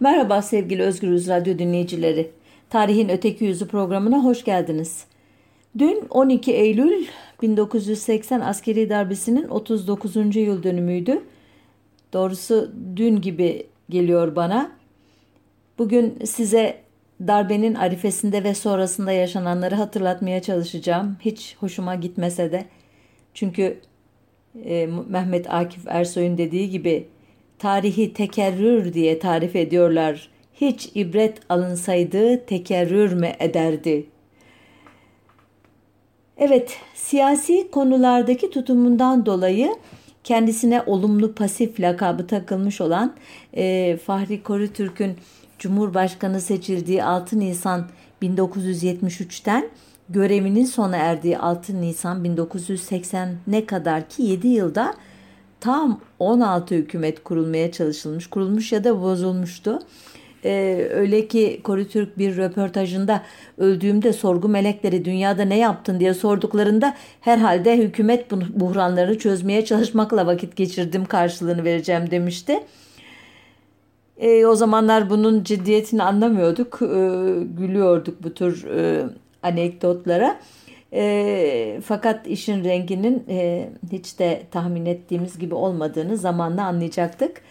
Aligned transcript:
Merhaba 0.00 0.42
sevgili 0.42 0.82
Özgürüz 0.82 1.28
Radyo 1.28 1.58
dinleyicileri. 1.58 2.30
Tarihin 2.70 3.08
Öteki 3.08 3.44
Yüzü 3.44 3.68
programına 3.68 4.24
hoş 4.24 4.44
geldiniz. 4.44 5.04
Dün 5.78 6.06
12 6.10 6.52
Eylül 6.52 7.06
1980 7.42 8.40
askeri 8.40 8.90
darbesinin 8.90 9.48
39. 9.48 10.36
yıl 10.36 10.62
dönümüydü. 10.62 11.22
Doğrusu 12.12 12.72
dün 12.96 13.20
gibi 13.20 13.66
geliyor 13.90 14.36
bana. 14.36 14.72
Bugün 15.78 16.18
size 16.24 16.80
darbenin 17.20 17.74
arifesinde 17.74 18.44
ve 18.44 18.54
sonrasında 18.54 19.12
yaşananları 19.12 19.74
hatırlatmaya 19.74 20.42
çalışacağım. 20.42 21.16
Hiç 21.20 21.56
hoşuma 21.60 21.94
gitmese 21.94 22.52
de. 22.52 22.64
Çünkü 23.34 23.80
e, 24.64 24.88
Mehmet 25.08 25.50
Akif 25.50 25.82
Ersoy'un 25.86 26.38
dediği 26.38 26.70
gibi 26.70 27.08
tarihi 27.58 28.12
tekerrür 28.12 28.92
diye 28.92 29.18
tarif 29.18 29.56
ediyorlar. 29.56 30.28
Hiç 30.54 30.90
ibret 30.94 31.38
alınsaydı 31.48 32.46
tekerrür 32.46 33.12
mü 33.12 33.32
ederdi? 33.38 34.06
Evet, 36.36 36.76
siyasi 36.94 37.70
konulardaki 37.70 38.50
tutumundan 38.50 39.26
dolayı 39.26 39.76
kendisine 40.24 40.82
olumlu 40.86 41.34
pasif 41.34 41.80
lakabı 41.80 42.26
takılmış 42.26 42.80
olan 42.80 43.14
e, 43.56 43.96
Fahri 44.06 44.42
Korutürk'ün 44.42 45.16
Cumhurbaşkanı 45.58 46.40
seçildiği 46.40 47.04
6 47.04 47.40
Nisan 47.40 47.86
1973'ten 48.22 49.68
görevinin 50.08 50.64
sona 50.64 50.96
erdiği 50.96 51.38
6 51.38 51.80
Nisan 51.80 52.24
1980 52.24 53.36
ne 53.46 53.66
kadar 53.66 54.08
ki 54.08 54.22
7 54.22 54.48
yılda 54.48 54.94
tam 55.60 56.00
16 56.18 56.74
hükümet 56.74 57.24
kurulmaya 57.24 57.72
çalışılmış, 57.72 58.26
kurulmuş 58.26 58.72
ya 58.72 58.84
da 58.84 59.02
bozulmuştu. 59.02 59.78
Ee, 60.44 60.88
öyle 60.90 61.28
ki 61.28 61.60
Korutürk 61.64 62.18
bir 62.18 62.36
röportajında 62.36 63.22
öldüğümde 63.58 64.12
sorgu 64.12 64.48
melekleri 64.48 65.04
dünyada 65.04 65.42
ne 65.42 65.58
yaptın 65.58 66.00
diye 66.00 66.14
sorduklarında 66.14 66.94
herhalde 67.20 67.78
hükümet 67.78 68.30
buhranlarını 68.30 69.18
çözmeye 69.18 69.64
çalışmakla 69.64 70.26
vakit 70.26 70.56
geçirdim 70.56 71.04
karşılığını 71.04 71.64
vereceğim 71.64 72.10
demişti. 72.10 72.60
E, 74.18 74.46
o 74.46 74.54
zamanlar 74.54 75.10
bunun 75.10 75.44
ciddiyetini 75.44 76.02
anlamıyorduk, 76.02 76.78
e, 76.82 76.86
gülüyorduk 77.58 78.22
bu 78.22 78.34
tür 78.34 78.64
e, 78.64 79.06
anekdotlara. 79.42 80.40
E, 80.92 81.80
fakat 81.84 82.26
işin 82.26 82.64
renginin 82.64 83.24
e, 83.28 83.68
hiç 83.92 84.18
de 84.18 84.42
tahmin 84.50 84.86
ettiğimiz 84.86 85.38
gibi 85.38 85.54
olmadığını 85.54 86.16
zamanla 86.16 86.64
anlayacaktık. 86.64 87.42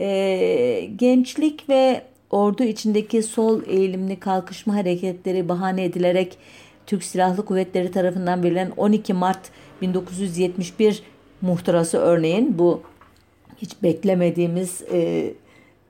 E, 0.00 0.88
gençlik 0.96 1.68
ve 1.68 2.02
ordu 2.30 2.62
içindeki 2.62 3.22
sol 3.22 3.62
eğilimli 3.66 4.20
kalkışma 4.20 4.74
hareketleri 4.74 5.48
bahane 5.48 5.84
edilerek 5.84 6.38
Türk 6.86 7.04
Silahlı 7.04 7.44
Kuvvetleri 7.44 7.90
tarafından 7.90 8.42
verilen 8.42 8.72
12 8.76 9.14
Mart 9.14 9.50
1971 9.82 11.02
muhtırası 11.40 11.98
örneğin 11.98 12.58
bu 12.58 12.82
hiç 13.58 13.82
beklemediğimiz 13.82 14.82
e, 14.92 15.30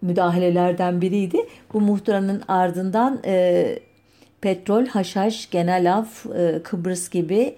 müdahalelerden 0.02 1.00
biriydi. 1.00 1.38
Bu 1.72 1.80
muhtıranın 1.80 2.42
ardından 2.48 3.20
e, 3.24 3.78
petrol, 4.42 4.86
haşhaş, 4.86 5.50
genel 5.50 5.94
af, 5.94 6.26
e, 6.26 6.60
Kıbrıs 6.62 7.10
gibi 7.10 7.54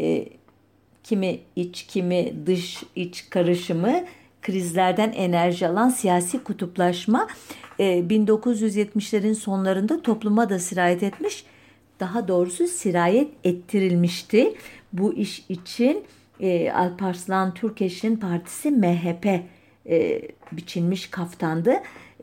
e, 0.00 0.24
kimi 1.04 1.38
iç 1.56 1.86
kimi 1.86 2.32
dış 2.46 2.82
iç 2.96 3.30
karışımı 3.30 4.04
krizlerden 4.42 5.12
enerji 5.12 5.66
alan 5.66 5.88
siyasi 5.88 6.44
kutuplaşma 6.44 7.28
e, 7.78 7.84
1970'lerin 7.84 9.34
sonlarında 9.34 10.02
topluma 10.02 10.50
da 10.50 10.58
sirayet 10.58 11.02
etmiş. 11.02 11.44
Daha 12.00 12.28
doğrusu 12.28 12.66
sirayet 12.66 13.28
ettirilmişti. 13.44 14.54
Bu 14.92 15.14
iş 15.14 15.44
için 15.48 16.04
e, 16.40 16.70
Alparslan 16.70 17.54
Türkeş'in 17.54 18.16
partisi 18.16 18.70
MHP 18.70 19.26
e, 19.86 20.22
biçilmiş 20.52 21.10
kaftandı. 21.10 21.74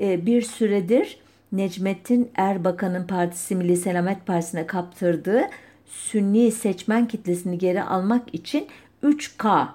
E, 0.01 0.25
bir 0.25 0.41
süredir 0.41 1.17
Necmettin 1.51 2.31
Erbakan'ın 2.35 3.07
partisi 3.07 3.55
Milli 3.55 3.77
Selamet 3.77 4.25
Partisi'ne 4.25 4.67
kaptırdığı 4.67 5.41
Sünni 5.85 6.51
seçmen 6.51 7.07
kitlesini 7.07 7.57
geri 7.57 7.83
almak 7.83 8.33
için 8.33 8.67
3K 9.03 9.67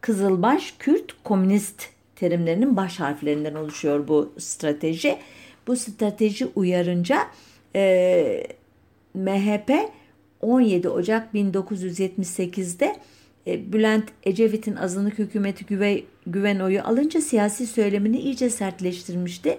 Kızılbaş, 0.00 0.74
Kürt, 0.78 1.14
Komünist 1.24 1.88
terimlerinin 2.16 2.76
baş 2.76 3.00
harflerinden 3.00 3.54
oluşuyor 3.54 4.08
bu 4.08 4.32
strateji. 4.38 5.18
Bu 5.66 5.76
strateji 5.76 6.46
uyarınca 6.54 7.26
e, 7.74 8.46
MHP 9.14 9.70
17 10.40 10.88
Ocak 10.88 11.34
1978'de 11.34 12.96
e, 13.46 13.72
Bülent 13.72 14.08
Ecevit'in 14.22 14.76
azınlık 14.76 15.18
hükümeti 15.18 15.66
güve, 15.66 16.02
güven 16.26 16.60
oyu 16.60 16.82
alınca 16.84 17.20
siyasi 17.20 17.66
söylemini 17.66 18.18
iyice 18.18 18.50
sertleştirmişti. 18.50 19.58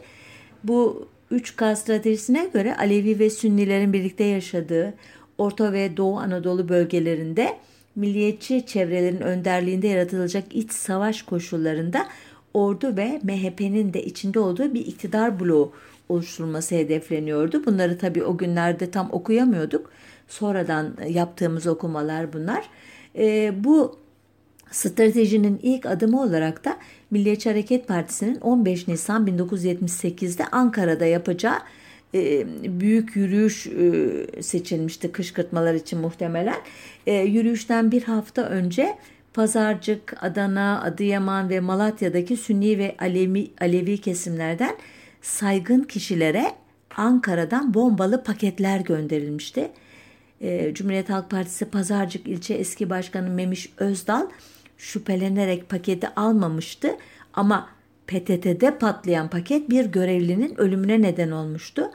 Bu 0.64 1.08
3K 1.32 1.76
stratejisine 1.76 2.50
göre 2.54 2.76
Alevi 2.76 3.20
ve 3.20 3.30
Sünnilerin 3.30 3.94
birlikte 3.94 4.24
yaşadığı 4.24 4.94
Orta 5.38 5.74
ve 5.74 5.98
Doğu 5.98 6.18
Anadolu 6.18 6.70
bölgelerinde 6.70 7.58
milliyetçi 7.96 8.66
çevrelerin 8.66 9.22
önderliğinde 9.22 9.88
yaratılacak 9.88 10.56
iç 10.56 10.72
savaş 10.72 11.22
koşullarında 11.22 12.08
ordu 12.54 12.98
ve 12.98 13.20
MHP'nin 13.24 13.94
de 13.94 14.04
içinde 14.04 14.40
olduğu 14.40 14.74
bir 14.74 14.86
iktidar 14.86 15.40
bloğu 15.40 15.72
oluşturulması 16.10 16.76
hedefleniyordu. 16.76 17.66
Bunları 17.66 17.98
tabii 17.98 18.24
o 18.24 18.38
günlerde 18.38 18.92
tam 18.92 19.10
okuyamıyorduk. 19.12 19.92
Sonradan 20.28 20.94
yaptığımız 21.08 21.68
okumalar 21.68 22.34
bunlar. 22.34 22.70
E, 23.16 23.54
bu 23.64 24.01
stratejinin 24.72 25.60
ilk 25.64 25.86
adımı 25.86 26.22
olarak 26.22 26.66
da 26.66 26.78
Milliyetçi 27.12 27.50
Hareket 27.50 27.88
Partisi'nin 27.88 28.36
15 28.36 28.88
Nisan 28.88 29.28
1978'de 29.28 30.46
Ankara'da 30.52 31.06
yapacağı 31.06 31.60
e, 32.14 32.48
büyük 32.80 33.16
yürüyüş 33.16 33.68
e, 33.68 34.42
seçilmişti 34.42 35.12
kışkırtmalar 35.12 35.74
için 35.74 36.00
muhtemelen. 36.00 36.58
E, 37.08 37.14
yürüyüşten 37.14 37.92
bir 37.92 38.04
hafta 38.04 38.42
önce 38.42 38.98
Pazarcık, 39.34 40.24
Adana, 40.24 40.82
Adıyaman 40.84 41.50
ve 41.50 41.60
Malatya'daki 41.60 42.38
Sünni 42.38 42.78
ve 42.78 42.96
Alevi, 43.00 43.52
Alevi 43.62 43.98
kesimlerden 43.98 44.76
saygın 45.22 45.84
kişilere 45.84 46.46
Ankara'dan 46.98 47.74
bombalı 47.74 48.24
paketler 48.24 48.80
gönderilmişti. 48.80 49.72
E, 50.42 50.74
Cumhuriyet 50.74 51.10
Halk 51.10 51.30
Partisi 51.30 51.66
Pazarcık 51.66 52.28
ilçe 52.28 52.54
eski 52.54 52.90
başkanı 52.90 53.30
Memiş 53.30 53.70
Özdal 53.78 54.28
şüphelenerek 54.82 55.70
paketi 55.70 56.08
almamıştı 56.16 56.98
ama 57.34 57.70
PTT'de 58.08 58.78
patlayan 58.78 59.30
paket 59.30 59.70
bir 59.70 59.86
görevlinin 59.86 60.60
ölümüne 60.60 61.02
neden 61.02 61.32
olmuştu. 61.32 61.92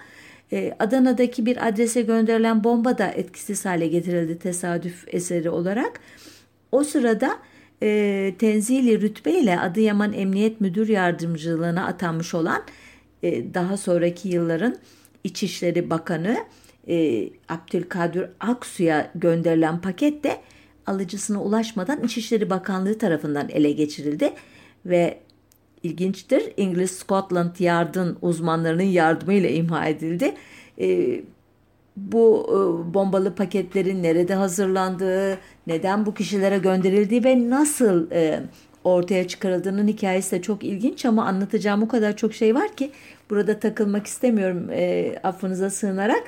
Ee, 0.52 0.76
Adana'daki 0.78 1.46
bir 1.46 1.68
adrese 1.68 2.02
gönderilen 2.02 2.64
bomba 2.64 2.98
da 2.98 3.06
etkisiz 3.06 3.64
hale 3.64 3.86
getirildi 3.86 4.38
tesadüf 4.38 5.04
eseri 5.06 5.50
olarak. 5.50 6.00
O 6.72 6.84
sırada 6.84 7.38
e, 7.82 8.34
tenzili 8.38 9.00
rütbeyle 9.00 9.60
Adıyaman 9.60 10.12
Emniyet 10.12 10.60
Müdür 10.60 10.88
Yardımcılığına 10.88 11.86
atanmış 11.86 12.34
olan 12.34 12.62
e, 13.22 13.54
daha 13.54 13.76
sonraki 13.76 14.28
yılların 14.28 14.76
İçişleri 15.24 15.90
Bakanı 15.90 16.36
e, 16.88 17.28
Abdülkadir 17.48 18.26
Aksu'ya 18.40 19.10
gönderilen 19.14 19.80
paket 19.80 20.24
de 20.24 20.40
alıcısına 20.86 21.42
ulaşmadan 21.42 22.04
İçişleri 22.04 22.50
Bakanlığı 22.50 22.98
tarafından 22.98 23.48
ele 23.48 23.72
geçirildi 23.72 24.32
ve 24.86 25.18
ilginçtir 25.82 26.52
İngiliz 26.56 26.90
Scotland 26.90 27.56
Yard'ın 27.58 28.18
uzmanlarının 28.22 28.82
yardımıyla 28.82 29.48
imha 29.48 29.86
edildi. 29.86 30.34
E, 30.80 31.20
bu 31.96 32.46
e, 32.48 32.94
bombalı 32.94 33.34
paketlerin 33.34 34.02
nerede 34.02 34.34
hazırlandığı, 34.34 35.38
neden 35.66 36.06
bu 36.06 36.14
kişilere 36.14 36.58
gönderildiği 36.58 37.24
ve 37.24 37.50
nasıl 37.50 38.10
e, 38.10 38.42
ortaya 38.84 39.28
çıkarıldığının 39.28 39.88
hikayesi 39.88 40.36
de 40.36 40.42
çok 40.42 40.64
ilginç 40.64 41.04
ama 41.04 41.24
anlatacağım 41.24 41.82
o 41.82 41.88
kadar 41.88 42.16
çok 42.16 42.34
şey 42.34 42.54
var 42.54 42.76
ki 42.76 42.90
burada 43.30 43.60
takılmak 43.60 44.06
istemiyorum 44.06 44.68
e, 44.70 45.14
affınıza 45.22 45.70
sığınarak. 45.70 46.22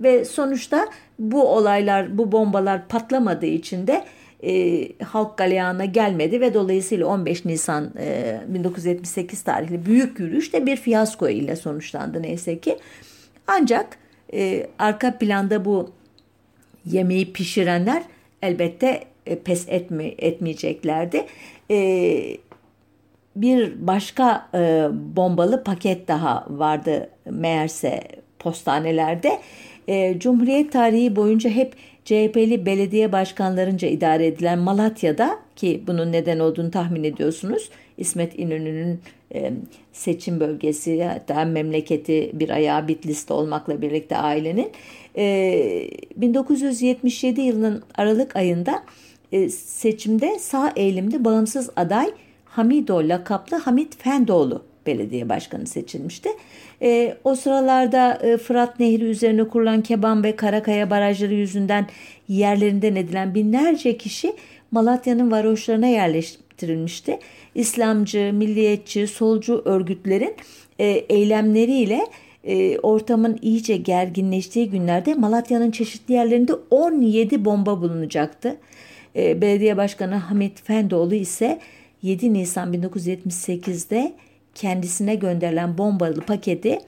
Ve 0.00 0.24
sonuçta 0.24 0.88
bu 1.18 1.48
olaylar, 1.48 2.18
bu 2.18 2.32
bombalar 2.32 2.88
patlamadığı 2.88 3.46
için 3.46 3.86
de 3.86 4.04
e, 4.42 5.02
halk 5.04 5.38
galeyana 5.38 5.84
gelmedi 5.84 6.40
ve 6.40 6.54
dolayısıyla 6.54 7.06
15 7.06 7.44
Nisan 7.44 7.90
e, 7.98 8.40
1978 8.48 9.42
tarihli 9.42 9.86
büyük 9.86 10.20
yürüyüş 10.20 10.52
de 10.52 10.66
bir 10.66 10.76
fiyasko 10.76 11.28
ile 11.28 11.56
sonuçlandı 11.56 12.22
neyse 12.22 12.58
ki. 12.58 12.78
Ancak 13.46 13.98
e, 14.32 14.66
arka 14.78 15.18
planda 15.18 15.64
bu 15.64 15.90
yemeği 16.86 17.32
pişirenler 17.32 18.02
elbette 18.42 19.04
e, 19.26 19.38
pes 19.38 19.68
etme, 19.68 20.04
etmeyeceklerdi. 20.18 21.26
E, 21.70 22.36
bir 23.36 23.86
başka 23.86 24.48
e, 24.54 24.88
bombalı 24.92 25.64
paket 25.64 26.08
daha 26.08 26.46
vardı 26.48 27.10
meğerse 27.24 28.02
postanelerde. 28.38 29.40
E, 29.88 30.18
Cumhuriyet 30.18 30.72
tarihi 30.72 31.16
boyunca 31.16 31.50
hep 31.50 31.74
CHP'li 32.04 32.66
belediye 32.66 33.12
başkanlarınca 33.12 33.88
idare 33.88 34.26
edilen 34.26 34.58
Malatya'da 34.58 35.38
ki 35.56 35.82
bunun 35.86 36.12
neden 36.12 36.38
olduğunu 36.38 36.70
tahmin 36.70 37.04
ediyorsunuz. 37.04 37.70
İsmet 37.98 38.38
İnönü'nün 38.38 39.00
e, 39.34 39.52
seçim 39.92 40.40
bölgesi 40.40 41.04
hatta 41.04 41.44
memleketi 41.44 42.30
bir 42.32 42.50
ayağı 42.50 42.88
Bitlis'te 42.88 43.34
olmakla 43.34 43.82
birlikte 43.82 44.16
ailenin 44.16 44.70
e, 45.16 45.90
1977 46.16 47.40
yılının 47.40 47.82
Aralık 47.94 48.36
ayında 48.36 48.82
e, 49.32 49.48
seçimde 49.48 50.38
sağ 50.38 50.72
eğilimli 50.76 51.24
bağımsız 51.24 51.70
aday 51.76 52.10
Hamido 52.44 53.08
lakaplı 53.08 53.56
Hamit 53.56 54.02
Fendoğlu 54.02 54.69
belediye 54.86 55.28
başkanı 55.28 55.66
seçilmişti. 55.66 56.28
E, 56.82 57.16
o 57.24 57.34
sıralarda 57.34 58.14
e, 58.22 58.36
Fırat 58.36 58.80
Nehri 58.80 59.04
üzerine 59.04 59.44
kurulan 59.44 59.82
Keban 59.82 60.24
ve 60.24 60.36
Karakaya 60.36 60.90
barajları 60.90 61.34
yüzünden 61.34 61.86
yerlerinden 62.28 62.96
edilen 62.96 63.34
binlerce 63.34 63.96
kişi 63.98 64.32
Malatya'nın 64.70 65.30
varoşlarına 65.30 65.86
yerleştirilmişti. 65.86 67.18
İslamcı, 67.54 68.30
milliyetçi, 68.34 69.06
solcu 69.06 69.62
örgütlerin 69.64 70.34
e, 70.78 70.86
eylemleriyle 70.86 72.00
e, 72.44 72.78
ortamın 72.78 73.38
iyice 73.42 73.76
gerginleştiği 73.76 74.70
günlerde 74.70 75.14
Malatya'nın 75.14 75.70
çeşitli 75.70 76.14
yerlerinde 76.14 76.52
17 76.70 77.44
bomba 77.44 77.80
bulunacaktı. 77.80 78.56
E, 79.16 79.40
belediye 79.40 79.76
Başkanı 79.76 80.14
Hamit 80.14 80.62
Fendoğlu 80.62 81.14
ise 81.14 81.60
7 82.02 82.32
Nisan 82.32 82.72
1978'de 82.72 84.12
kendisine 84.54 85.14
gönderilen 85.14 85.78
bombalı 85.78 86.20
paketi 86.20 86.78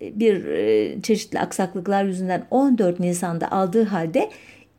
e, 0.00 0.20
bir 0.20 0.44
e, 0.44 1.02
çeşitli 1.02 1.40
aksaklıklar 1.40 2.04
yüzünden 2.04 2.46
14 2.50 3.00
Nisan'da 3.00 3.52
aldığı 3.52 3.84
halde 3.84 4.30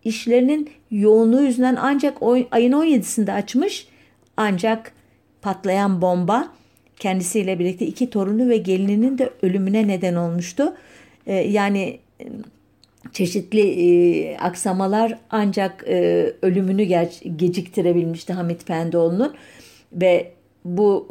işlerinin 0.03 0.69
yoğunluğu 0.91 1.41
yüzünden 1.41 1.77
ancak 1.79 2.17
ayın 2.51 2.71
17'sinde 2.71 3.31
açmış 3.31 3.87
ancak 4.37 4.91
patlayan 5.41 6.01
bomba 6.01 6.47
kendisiyle 6.99 7.59
birlikte 7.59 7.85
iki 7.85 8.09
torunu 8.09 8.49
ve 8.49 8.57
gelininin 8.57 9.17
de 9.17 9.29
ölümüne 9.41 9.87
neden 9.87 10.15
olmuştu. 10.15 10.73
E, 11.27 11.35
yani 11.35 11.99
çeşitli 13.13 14.37
aksamalar 14.39 15.17
ancak 15.29 15.83
ölümünü 16.41 16.83
geciktirebilmişti 17.37 18.33
Hamit 18.33 18.65
Fendoğlu'nun 18.65 19.33
ve 19.93 20.31
bu 20.65 21.07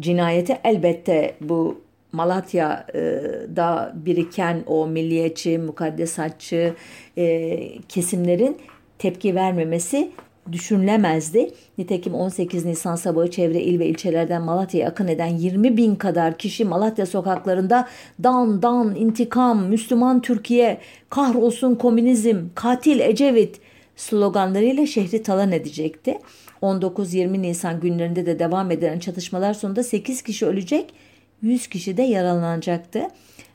cinayeti 0.00 0.58
elbette 0.64 1.34
bu 1.40 1.80
Malatya'da 2.12 3.92
biriken 3.94 4.62
o 4.66 4.86
milliyetçi, 4.86 5.58
mukaddesatçı 5.58 6.74
e, 7.18 7.58
kesimlerin 7.88 8.56
tepki 8.98 9.34
vermemesi 9.34 10.10
düşünülemezdi. 10.52 11.50
Nitekim 11.78 12.14
18 12.14 12.64
Nisan 12.64 12.96
sabahı 12.96 13.30
çevre 13.30 13.60
il 13.60 13.78
ve 13.78 13.86
ilçelerden 13.86 14.42
Malatya'ya 14.42 14.88
akın 14.88 15.08
eden 15.08 15.26
20 15.26 15.76
bin 15.76 15.94
kadar 15.94 16.38
kişi 16.38 16.64
Malatya 16.64 17.06
sokaklarında 17.06 17.88
dan 18.22 18.62
dan 18.62 18.94
intikam, 18.94 19.66
Müslüman 19.66 20.22
Türkiye, 20.22 20.78
kahrolsun 21.10 21.74
komünizm, 21.74 22.36
katil 22.54 23.00
Ecevit 23.00 23.60
sloganlarıyla 23.96 24.86
şehri 24.86 25.22
talan 25.22 25.52
edecekti. 25.52 26.18
19-20 26.62 27.42
Nisan 27.42 27.80
günlerinde 27.80 28.26
de 28.26 28.38
devam 28.38 28.70
eden 28.70 28.98
çatışmalar 28.98 29.54
sonunda 29.54 29.82
8 29.82 30.22
kişi 30.22 30.46
ölecek, 30.46 30.94
100 31.42 31.66
kişi 31.66 31.96
de 31.96 32.02
yaralanacaktı. 32.02 33.02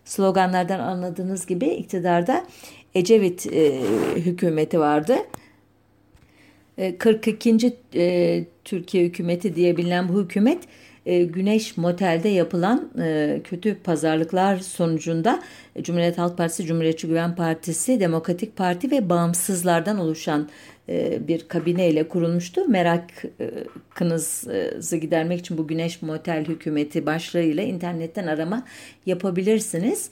Sloganlardan 0.06 0.80
anladığınız 0.80 1.46
gibi 1.46 1.66
iktidarda 1.66 2.46
Ecevit 2.96 3.48
e, 3.54 3.82
hükümeti 4.16 4.80
vardı. 4.80 5.16
42. 7.00 7.78
E, 7.96 8.46
Türkiye 8.66 9.06
hükümeti 9.06 9.56
diye 9.56 9.78
bilinen 9.78 10.10
bu 10.10 10.22
hükümet 10.24 10.64
e, 11.06 11.24
Güneş 11.24 11.78
Motel'de 11.78 12.30
yapılan 12.30 12.90
e, 13.02 13.42
kötü 13.44 13.76
pazarlıklar 13.76 14.58
sonucunda 14.58 15.44
Cumhuriyet 15.82 16.18
Halk 16.18 16.38
Partisi, 16.38 16.66
Cumhuriyetçi 16.66 17.08
Güven 17.08 17.36
Partisi, 17.36 18.00
Demokratik 18.00 18.56
Parti 18.56 18.92
ve 18.92 19.10
bağımsızlardan 19.10 20.00
oluşan 20.00 20.50
bir 21.28 21.48
kabine 21.48 21.90
ile 21.90 22.08
kurulmuştu. 22.08 22.68
Merakınızı 22.68 24.48
gidermek 24.98 25.40
için 25.40 25.58
bu 25.58 25.68
Güneş 25.68 26.02
Motel 26.02 26.46
hükümeti 26.46 27.06
başlığıyla 27.06 27.64
internetten 27.64 28.28
arama 28.28 28.66
yapabilirsiniz. 29.06 30.10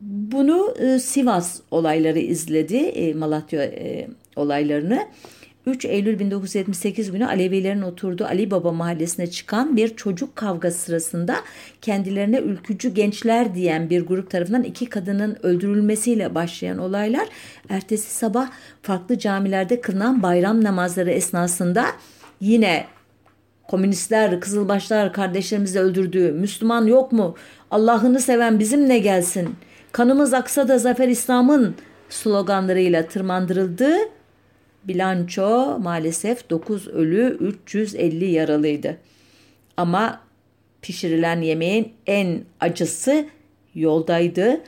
Bunu 0.00 0.74
Sivas 1.00 1.60
olayları 1.70 2.18
izledi. 2.18 3.14
Malatya 3.14 3.70
olaylarını 4.36 5.06
3 5.66 5.84
Eylül 5.84 6.18
1978 6.18 7.12
günü 7.12 7.26
Alevilerin 7.26 7.82
oturduğu 7.82 8.24
Ali 8.24 8.50
Baba 8.50 8.72
mahallesine 8.72 9.26
çıkan 9.26 9.76
bir 9.76 9.96
çocuk 9.96 10.36
kavgası 10.36 10.78
sırasında 10.78 11.36
kendilerine 11.82 12.38
ülkücü 12.38 12.94
gençler 12.94 13.54
diyen 13.54 13.90
bir 13.90 14.06
grup 14.06 14.30
tarafından 14.30 14.62
iki 14.62 14.86
kadının 14.86 15.36
öldürülmesiyle 15.42 16.34
başlayan 16.34 16.78
olaylar 16.78 17.28
ertesi 17.68 18.14
sabah 18.14 18.50
farklı 18.82 19.18
camilerde 19.18 19.80
kılınan 19.80 20.22
bayram 20.22 20.64
namazları 20.64 21.10
esnasında 21.10 21.86
yine 22.40 22.84
komünistler, 23.68 24.40
kızılbaşlar 24.40 25.12
kardeşlerimizi 25.12 25.80
öldürdüğü 25.80 26.32
Müslüman 26.32 26.86
yok 26.86 27.12
mu? 27.12 27.34
Allah'ını 27.70 28.20
seven 28.20 28.58
bizimle 28.58 28.98
gelsin. 28.98 29.56
Kanımız 29.92 30.34
aksa 30.34 30.68
da 30.68 30.78
zafer 30.78 31.08
İslam'ın 31.08 31.74
sloganlarıyla 32.08 33.06
tırmandırıldığı 33.06 34.15
Bilanço 34.88 35.78
maalesef 35.82 36.50
9 36.50 36.88
ölü 36.88 37.36
350 37.40 38.24
yaralıydı. 38.24 38.96
Ama 39.76 40.20
pişirilen 40.82 41.40
yemeğin 41.40 41.92
en 42.06 42.40
acısı 42.60 43.26
yoldaydı. 43.74 44.60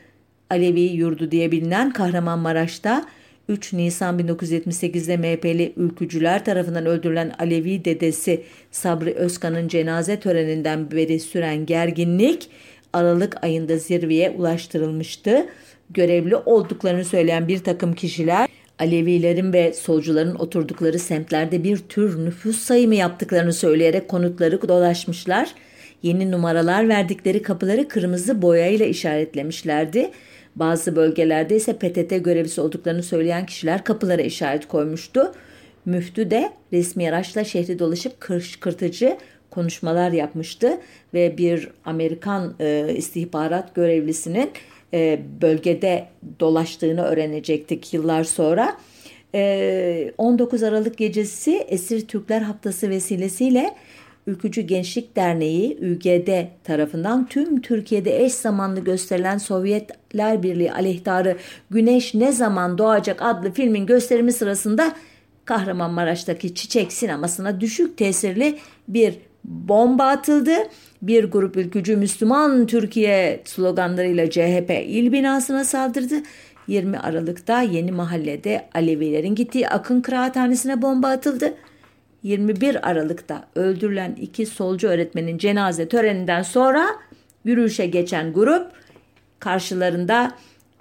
Alevi 0.50 0.80
yurdu 0.80 1.30
diye 1.30 1.52
bilinen 1.52 1.92
Kahramanmaraş'ta 1.92 3.04
3 3.48 3.72
Nisan 3.72 4.18
1978'de 4.18 5.16
MHP'li 5.16 5.72
ülkücüler 5.76 6.44
tarafından 6.44 6.86
öldürülen 6.86 7.34
Alevi 7.38 7.84
dedesi 7.84 8.42
Sabri 8.70 9.14
Özkan'ın 9.14 9.68
cenaze 9.68 10.20
töreninden 10.20 10.90
beri 10.90 11.20
süren 11.20 11.66
gerginlik 11.66 12.48
Aralık 12.92 13.44
ayında 13.44 13.76
zirveye 13.76 14.30
ulaştırılmıştı. 14.30 15.46
Görevli 15.90 16.36
olduklarını 16.36 17.04
söyleyen 17.04 17.48
bir 17.48 17.58
takım 17.58 17.94
kişiler 17.94 18.48
Alevilerin 18.78 19.52
ve 19.52 19.72
solcuların 19.72 20.34
oturdukları 20.34 20.98
semtlerde 20.98 21.64
bir 21.64 21.76
tür 21.76 22.24
nüfus 22.24 22.58
sayımı 22.58 22.94
yaptıklarını 22.94 23.52
söyleyerek 23.52 24.08
konutları 24.08 24.68
dolaşmışlar. 24.68 25.54
Yeni 26.02 26.30
numaralar 26.30 26.88
verdikleri 26.88 27.42
kapıları 27.42 27.88
kırmızı 27.88 28.42
boyayla 28.42 28.86
işaretlemişlerdi. 28.86 30.10
Bazı 30.56 30.96
bölgelerde 30.96 31.56
ise 31.56 31.72
PTT 31.72 32.24
görevlisi 32.24 32.60
olduklarını 32.60 33.02
söyleyen 33.02 33.46
kişiler 33.46 33.84
kapılara 33.84 34.22
işaret 34.22 34.68
koymuştu. 34.68 35.32
Müftü 35.84 36.30
de 36.30 36.52
resmi 36.72 37.08
araçla 37.08 37.44
şehri 37.44 37.78
dolaşıp 37.78 38.20
kırtıcı 38.60 39.16
konuşmalar 39.50 40.10
yapmıştı 40.10 40.80
ve 41.14 41.38
bir 41.38 41.68
Amerikan 41.84 42.54
e, 42.60 42.94
istihbarat 42.96 43.74
görevlisinin 43.74 44.50
e, 44.94 45.20
bölgede 45.42 46.08
dolaştığını 46.40 47.02
öğrenecektik 47.02 47.94
yıllar 47.94 48.24
sonra. 48.24 48.76
E, 49.34 50.12
19 50.18 50.62
Aralık 50.62 50.96
gecesi 50.96 51.56
Esir 51.56 52.08
Türkler 52.08 52.40
Haftası 52.40 52.90
vesilesiyle 52.90 53.74
Ülkücü 54.26 54.60
Gençlik 54.60 55.16
Derneği 55.16 55.78
ÜGD 55.80 56.46
tarafından 56.64 57.26
tüm 57.26 57.60
Türkiye'de 57.60 58.24
eş 58.24 58.32
zamanlı 58.32 58.80
gösterilen 58.80 59.38
Sovyetler 59.38 60.42
Birliği 60.42 60.72
aleyhtarı 60.72 61.36
Güneş 61.70 62.14
Ne 62.14 62.32
Zaman 62.32 62.78
Doğacak 62.78 63.22
adlı 63.22 63.52
filmin 63.52 63.86
gösterimi 63.86 64.32
sırasında 64.32 64.92
Kahramanmaraş'taki 65.44 66.54
Çiçek 66.54 66.92
sinemasına 66.92 67.60
düşük 67.60 67.96
tesirli 67.96 68.58
bir 68.88 69.14
bomba 69.44 70.04
atıldı. 70.04 70.52
Bir 71.02 71.24
grup 71.24 71.56
ülkücü 71.56 71.96
Müslüman 71.96 72.66
Türkiye 72.66 73.42
sloganlarıyla 73.44 74.30
CHP 74.30 74.70
il 74.86 75.12
binasına 75.12 75.64
saldırdı. 75.64 76.14
20 76.66 76.98
Aralık'ta 76.98 77.62
Yeni 77.62 77.92
Mahalle'de 77.92 78.68
Alevilerin 78.74 79.34
gittiği 79.34 79.68
Akın 79.68 80.00
Kıraathanesi'ne 80.00 80.82
bomba 80.82 81.08
atıldı. 81.08 81.54
21 82.22 82.90
Aralık'ta 82.90 83.44
öldürülen 83.54 84.16
iki 84.20 84.46
solcu 84.46 84.88
öğretmenin 84.88 85.38
cenaze 85.38 85.88
töreninden 85.88 86.42
sonra 86.42 86.86
yürüyüşe 87.44 87.86
geçen 87.86 88.32
grup 88.32 88.66
karşılarında 89.38 90.32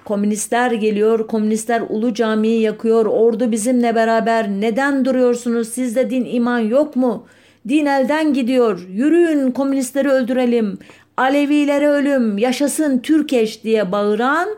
Komünistler 0.07 0.71
geliyor, 0.71 1.27
komünistler 1.27 1.83
Ulu 1.89 2.13
Cami'yi 2.13 2.61
yakıyor, 2.61 3.05
ordu 3.05 3.51
bizimle 3.51 3.95
beraber. 3.95 4.49
Neden 4.49 5.05
duruyorsunuz? 5.05 5.69
Sizde 5.69 6.09
din 6.09 6.25
iman 6.25 6.59
yok 6.59 6.95
mu? 6.95 7.27
Din 7.67 7.85
elden 7.85 8.33
gidiyor. 8.33 8.87
Yürüyün 8.89 9.51
komünistleri 9.51 10.09
öldürelim. 10.09 10.79
Alevilere 11.17 11.87
ölüm, 11.87 12.37
yaşasın 12.37 12.99
Türkeş 12.99 13.63
diye 13.63 13.91
bağıran 13.91 14.49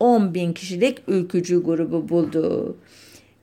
10 0.00 0.34
bin 0.34 0.52
kişilik 0.52 0.98
ülkücü 1.08 1.64
grubu 1.64 2.08
buldu. 2.08 2.76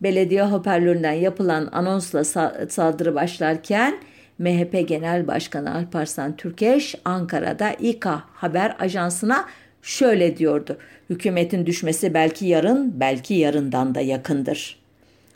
Belediye 0.01 0.43
hoparlöründen 0.43 1.11
yapılan 1.11 1.69
anonsla 1.71 2.23
saldırı 2.69 3.15
başlarken 3.15 3.97
MHP 4.39 4.87
Genel 4.87 5.27
Başkanı 5.27 5.75
Alparslan 5.75 6.35
Türkeş 6.35 6.95
Ankara'da 7.05 7.71
İKA 7.71 8.23
Haber 8.33 8.75
Ajansı'na 8.79 9.45
şöyle 9.81 10.37
diyordu. 10.37 10.77
Hükümetin 11.09 11.65
düşmesi 11.65 12.13
belki 12.13 12.45
yarın, 12.45 12.99
belki 12.99 13.33
yarından 13.33 13.95
da 13.95 14.01
yakındır. 14.01 14.79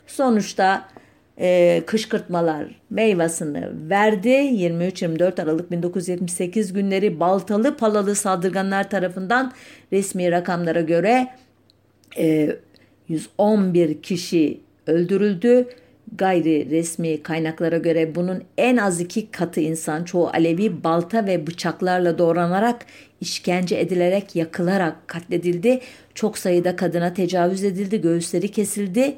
Sonuçta 0.06 0.88
e, 1.40 1.82
kışkırtmalar 1.86 2.66
meyvasını 2.90 3.90
verdi. 3.90 4.28
23-24 4.28 5.42
Aralık 5.42 5.70
1978 5.70 6.72
günleri 6.72 7.20
baltalı 7.20 7.76
palalı 7.76 8.14
saldırganlar 8.14 8.90
tarafından 8.90 9.52
resmi 9.92 10.30
rakamlara 10.30 10.80
göre 10.80 11.28
e, 12.18 12.56
111 13.08 14.02
kişi 14.02 14.60
öldürüldü. 14.86 15.68
Gayri 16.16 16.70
resmi 16.70 17.22
kaynaklara 17.22 17.78
göre 17.78 18.14
bunun 18.14 18.42
en 18.58 18.76
az 18.76 19.00
iki 19.00 19.30
katı 19.30 19.60
insan 19.60 20.04
çoğu 20.04 20.28
Alevi 20.28 20.84
balta 20.84 21.26
ve 21.26 21.46
bıçaklarla 21.46 22.18
doğranarak 22.18 22.86
işkence 23.20 23.76
edilerek 23.80 24.36
yakılarak 24.36 25.08
katledildi. 25.08 25.80
Çok 26.14 26.38
sayıda 26.38 26.76
kadına 26.76 27.14
tecavüz 27.14 27.64
edildi, 27.64 28.00
göğüsleri 28.00 28.48
kesildi. 28.48 29.16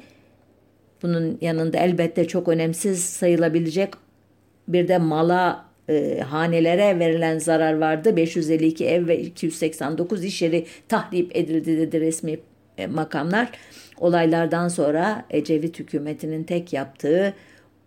Bunun 1.03 1.37
yanında 1.41 1.77
elbette 1.77 2.27
çok 2.27 2.47
önemsiz 2.47 3.03
sayılabilecek 3.03 3.93
bir 4.67 4.87
de 4.87 4.97
mala 4.97 5.65
e, 5.89 6.19
hanelere 6.19 6.99
verilen 6.99 7.39
zarar 7.39 7.77
vardı. 7.77 8.15
552 8.15 8.85
ev 8.85 9.07
ve 9.07 9.19
289 9.19 10.23
iş 10.23 10.41
yeri 10.41 10.65
tahrip 10.87 11.35
edildi 11.35 11.77
dedi 11.77 12.01
resmi 12.01 12.39
e, 12.77 12.87
makamlar. 12.87 13.51
Olaylardan 13.97 14.67
sonra 14.67 15.25
Ecevit 15.29 15.79
hükümetinin 15.79 16.43
tek 16.43 16.73
yaptığı 16.73 17.33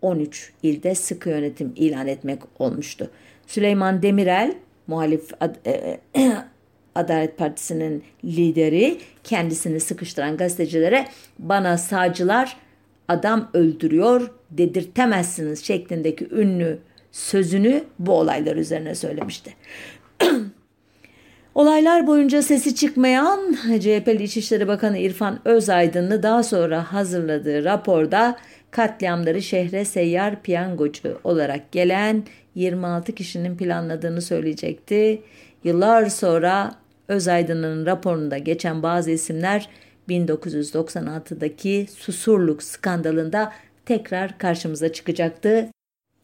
13 0.02 0.52
ilde 0.62 0.94
sıkı 0.94 1.30
yönetim 1.30 1.72
ilan 1.76 2.06
etmek 2.06 2.42
olmuştu. 2.58 3.10
Süleyman 3.46 4.02
Demirel 4.02 4.54
muhalif 4.86 5.30
ad, 5.40 5.54
e, 5.66 6.00
Adalet 6.94 7.38
Partisi'nin 7.38 8.02
lideri 8.24 8.98
kendisini 9.24 9.80
sıkıştıran 9.80 10.36
gazetecilere 10.36 11.06
bana 11.38 11.78
sağcılar 11.78 12.56
adam 13.08 13.50
öldürüyor 13.54 14.30
dedirtemezsiniz 14.50 15.64
şeklindeki 15.64 16.28
ünlü 16.30 16.78
sözünü 17.12 17.84
bu 17.98 18.12
olaylar 18.12 18.56
üzerine 18.56 18.94
söylemişti. 18.94 19.54
Olaylar 21.54 22.06
boyunca 22.06 22.42
sesi 22.42 22.74
çıkmayan 22.74 23.56
CHP'li 23.80 24.22
İçişleri 24.22 24.68
Bakanı 24.68 24.98
İrfan 24.98 25.38
Özaydınlı 25.44 26.22
daha 26.22 26.42
sonra 26.42 26.92
hazırladığı 26.92 27.64
raporda 27.64 28.36
katliamları 28.70 29.42
şehre 29.42 29.84
seyyar 29.84 30.42
piyangocu 30.42 31.18
olarak 31.24 31.72
gelen 31.72 32.24
26 32.54 33.12
kişinin 33.12 33.56
planladığını 33.56 34.22
söyleyecekti. 34.22 35.22
Yıllar 35.64 36.06
sonra 36.06 36.74
Özaydın'ın 37.08 37.86
raporunda 37.86 38.38
geçen 38.38 38.82
bazı 38.82 39.10
isimler 39.10 39.68
1996'daki 40.08 41.86
Susurluk 41.96 42.62
skandalında 42.62 43.52
tekrar 43.86 44.38
karşımıza 44.38 44.92
çıkacaktı. 44.92 45.68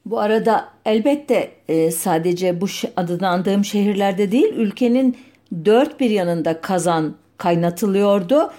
Bu 0.06 0.20
arada 0.20 0.68
elbette 0.84 1.50
e, 1.68 1.90
sadece 1.90 2.60
bu 2.60 2.66
adını 2.96 3.28
andığım 3.28 3.64
şehirlerde 3.64 4.32
değil 4.32 4.54
ülkenin 4.56 5.16
dört 5.64 6.00
bir 6.00 6.10
yanında 6.10 6.60
kazan 6.60 7.14
kaynatılıyordu. 7.38 8.52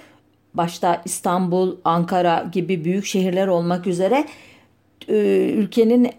Başta 0.53 1.01
İstanbul, 1.05 1.75
Ankara 1.85 2.49
gibi 2.51 2.85
büyük 2.85 3.05
şehirler 3.05 3.47
olmak 3.47 3.87
üzere 3.87 4.25
e, 5.07 5.15
ülkenin 5.55 6.05
e, 6.05 6.11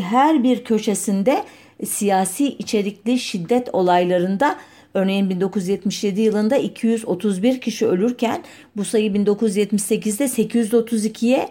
her 0.00 0.42
bir 0.42 0.64
köşesinde 0.64 1.44
siyasi 1.84 2.46
içerikli 2.46 3.18
şiddet 3.18 3.74
olaylarında 3.74 4.56
Örneğin 4.98 5.30
1977 5.30 6.20
yılında 6.20 6.56
231 6.56 7.60
kişi 7.60 7.86
ölürken 7.86 8.42
bu 8.76 8.84
sayı 8.84 9.12
1978'de 9.12 10.24
832'ye 10.24 11.48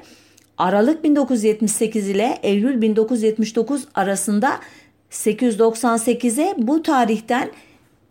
Aralık 0.57 1.03
1978 1.03 2.09
ile 2.09 2.39
Eylül 2.43 2.81
1979 2.81 3.87
arasında 3.95 4.59
898'e 5.11 6.55
bu 6.57 6.83
tarihten 6.83 7.51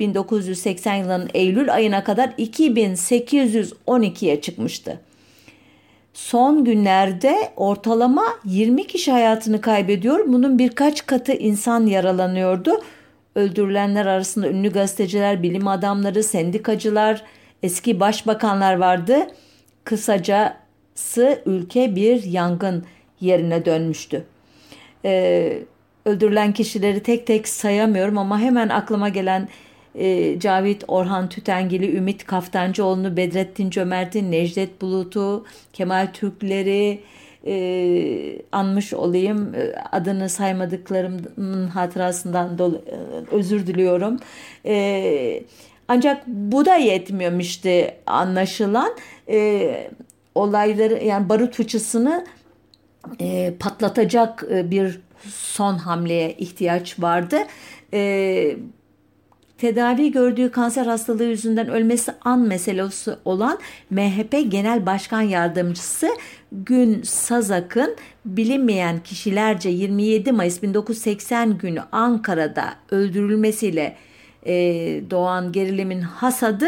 1980 0.00 0.94
yılının 0.94 1.30
Eylül 1.34 1.74
ayına 1.74 2.04
kadar 2.04 2.28
2812'ye 2.28 4.40
çıkmıştı. 4.40 5.00
Son 6.14 6.64
günlerde 6.64 7.36
ortalama 7.56 8.24
20 8.44 8.86
kişi 8.86 9.12
hayatını 9.12 9.60
kaybediyor. 9.60 10.24
Bunun 10.26 10.58
birkaç 10.58 11.06
katı 11.06 11.32
insan 11.32 11.86
yaralanıyordu. 11.86 12.80
Öldürülenler 13.36 14.06
arasında 14.06 14.48
ünlü 14.48 14.72
gazeteciler, 14.72 15.42
bilim 15.42 15.68
adamları, 15.68 16.22
sendikacılar, 16.22 17.22
eski 17.62 18.00
başbakanlar 18.00 18.76
vardı. 18.76 19.26
Kısacası 19.84 21.42
ülke 21.46 21.96
bir 21.96 22.22
yangın 22.22 22.84
yerine 23.20 23.64
dönmüştü. 23.64 24.24
Ee, 25.04 25.58
öldürülen 26.04 26.52
kişileri 26.52 27.02
tek 27.02 27.26
tek 27.26 27.48
sayamıyorum 27.48 28.18
ama 28.18 28.40
hemen 28.40 28.68
aklıma 28.68 29.08
gelen 29.08 29.48
e, 29.94 30.38
Cavit 30.40 30.84
Orhan 30.88 31.28
Tütengili, 31.28 31.96
Ümit 31.96 32.26
Kaftancıoğlu, 32.26 33.16
Bedrettin 33.16 33.70
Cömert'in, 33.70 34.32
Necdet 34.32 34.80
Bulut'u, 34.80 35.44
Kemal 35.72 36.08
Türkleri, 36.12 37.00
e, 37.46 38.38
anmış 38.52 38.94
olayım. 38.94 39.54
E, 39.54 39.74
adını 39.92 40.28
saymadıklarımın 40.28 41.66
hatırasından 41.66 42.58
dolayı 42.58 42.82
e, 42.86 43.34
özür 43.34 43.66
diliyorum. 43.66 44.18
E, 44.66 45.42
ancak 45.88 46.26
bu 46.26 46.66
da 46.66 46.74
yetmiyormuştu 46.74 47.68
anlaşılan. 48.06 48.96
E, 49.28 49.90
olayları 50.34 51.04
yani 51.04 51.28
barut 51.28 51.54
fıçısını 51.54 52.26
e, 53.20 53.54
patlatacak 53.60 54.44
e, 54.50 54.70
bir 54.70 55.00
son 55.30 55.74
hamleye 55.74 56.32
ihtiyaç 56.32 57.00
vardı. 57.00 57.36
E, 57.92 58.56
tedavi 59.58 60.12
gördüğü 60.12 60.50
kanser 60.50 60.86
hastalığı 60.86 61.24
yüzünden 61.24 61.68
ölmesi 61.68 62.12
an 62.20 62.40
meselesi 62.40 63.10
olan 63.24 63.58
MHP 63.90 64.50
Genel 64.50 64.86
Başkan 64.86 65.20
Yardımcısı 65.20 66.08
Gün 66.52 67.02
Sazak'ın 67.02 67.96
bilinmeyen 68.24 69.02
kişilerce 69.02 69.68
27 69.68 70.32
Mayıs 70.32 70.62
1980 70.62 71.58
günü 71.58 71.80
Ankara'da 71.92 72.74
öldürülmesiyle 72.90 73.96
e, 74.46 74.54
doğan 75.10 75.52
gerilimin 75.52 76.00
hasadı 76.00 76.66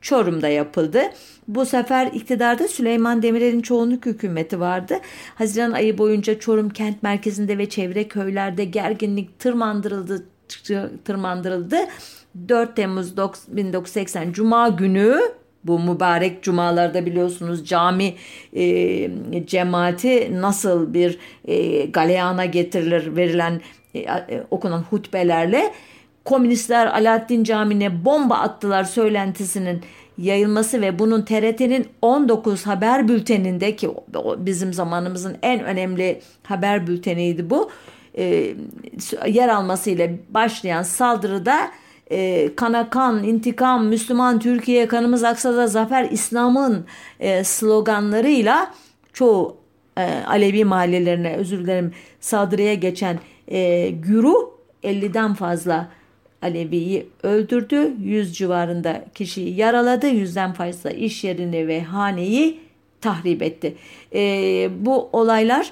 Çorum'da 0.00 0.48
yapıldı. 0.48 1.02
Bu 1.48 1.66
sefer 1.66 2.06
iktidarda 2.06 2.68
Süleyman 2.68 3.22
Demirel'in 3.22 3.62
çoğunluk 3.62 4.06
hükümeti 4.06 4.60
vardı. 4.60 4.94
Haziran 5.34 5.72
ayı 5.72 5.98
boyunca 5.98 6.38
Çorum 6.38 6.70
kent 6.70 7.02
merkezinde 7.02 7.58
ve 7.58 7.68
çevre 7.68 8.08
köylerde 8.08 8.64
gerginlik 8.64 9.38
tırmandırıldı 9.38 10.26
tırmandırıldı. 11.04 11.76
4 12.48 12.76
Temmuz 12.76 13.16
1980 13.16 14.32
Cuma 14.32 14.68
günü 14.68 15.20
bu 15.64 15.78
mübarek 15.78 16.42
cumalarda 16.42 17.06
biliyorsunuz 17.06 17.68
cami 17.68 18.14
e, 18.56 19.46
cemaati 19.46 20.40
nasıl 20.40 20.94
bir 20.94 21.18
e, 21.44 21.86
galeyana 21.86 22.44
getirilir 22.44 23.16
verilen 23.16 23.60
e, 23.94 23.98
e, 23.98 24.44
okunan 24.50 24.82
hutbelerle 24.82 25.72
komünistler 26.24 26.86
Alaaddin 26.86 27.44
Camii'ne 27.44 28.04
bomba 28.04 28.34
attılar 28.34 28.84
söylentisinin 28.84 29.80
yayılması 30.18 30.80
ve 30.80 30.98
bunun 30.98 31.22
TRT'nin 31.22 31.86
19 32.02 32.66
haber 32.66 33.08
bülteninde 33.08 33.76
ki 33.76 33.90
bizim 34.36 34.72
zamanımızın 34.72 35.36
en 35.42 35.64
önemli 35.64 36.20
haber 36.42 36.86
bülteniydi 36.86 37.50
bu 37.50 37.70
e, 38.18 38.54
yer 39.26 39.48
almasıyla 39.48 40.08
başlayan 40.28 40.82
saldırıda 40.82 41.70
e, 42.10 42.50
kana 42.56 42.90
kan, 42.90 43.24
intikam, 43.24 43.86
Müslüman 43.86 44.38
Türkiye, 44.38 44.88
kanımız 44.88 45.24
aksa 45.24 45.56
da 45.56 45.66
zafer, 45.66 46.08
İslam'ın 46.10 46.86
e, 47.20 47.44
sloganlarıyla 47.44 48.74
çoğu 49.12 49.56
e, 49.98 50.02
Alevi 50.26 50.64
mahallelerine 50.64 51.36
özür 51.36 51.58
dilerim 51.58 51.92
saldırıya 52.20 52.74
geçen 52.74 53.18
e, 53.48 53.90
güruh 53.90 54.50
50'den 54.84 55.34
fazla 55.34 55.88
Alevi'yi 56.42 57.06
öldürdü. 57.22 57.92
100 58.00 58.36
civarında 58.36 59.04
kişiyi 59.14 59.56
yaraladı. 59.56 60.06
Yüzden 60.06 60.52
fazla 60.52 60.90
iş 60.90 61.24
yerini 61.24 61.68
ve 61.68 61.82
haneyi 61.82 62.60
tahrip 63.00 63.42
etti. 63.42 63.74
E, 64.14 64.68
bu 64.80 65.08
olaylar 65.12 65.70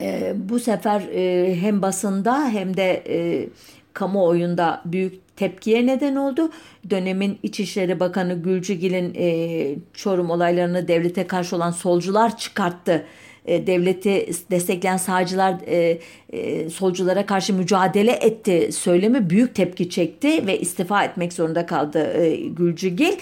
e, 0.00 0.32
bu 0.36 0.60
sefer 0.60 1.00
e, 1.00 1.54
hem 1.60 1.82
basında 1.82 2.48
hem 2.48 2.76
de 2.76 3.02
e, 3.08 3.48
kamuoyunda 3.92 4.82
büyük 4.84 5.25
tepkiye 5.36 5.86
neden 5.86 6.16
oldu. 6.16 6.50
Dönemin 6.90 7.38
İçişleri 7.42 8.00
Bakanı 8.00 8.42
Gülcügil'in 8.42 9.14
e, 9.14 9.74
Çorum 9.94 10.30
olaylarını 10.30 10.88
devlete 10.88 11.26
karşı 11.26 11.56
olan 11.56 11.70
solcular 11.70 12.36
çıkarttı 12.36 13.04
e, 13.46 13.66
devleti 13.66 14.30
destekleyen 14.50 14.96
sağcılar 14.96 15.54
e, 15.66 15.98
e, 16.32 16.70
solculara 16.70 17.26
karşı 17.26 17.54
mücadele 17.54 18.12
etti 18.12 18.72
söylemi 18.72 19.30
büyük 19.30 19.54
tepki 19.54 19.90
çekti 19.90 20.46
ve 20.46 20.60
istifa 20.60 21.04
etmek 21.04 21.32
zorunda 21.32 21.66
kaldı 21.66 22.12
e, 22.22 22.36
Gülcügil. 22.36 23.12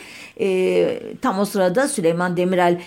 E, 0.40 0.98
tam 1.22 1.38
o 1.38 1.44
sırada 1.44 1.88
Süleyman 1.88 2.36
Demirel 2.36 2.80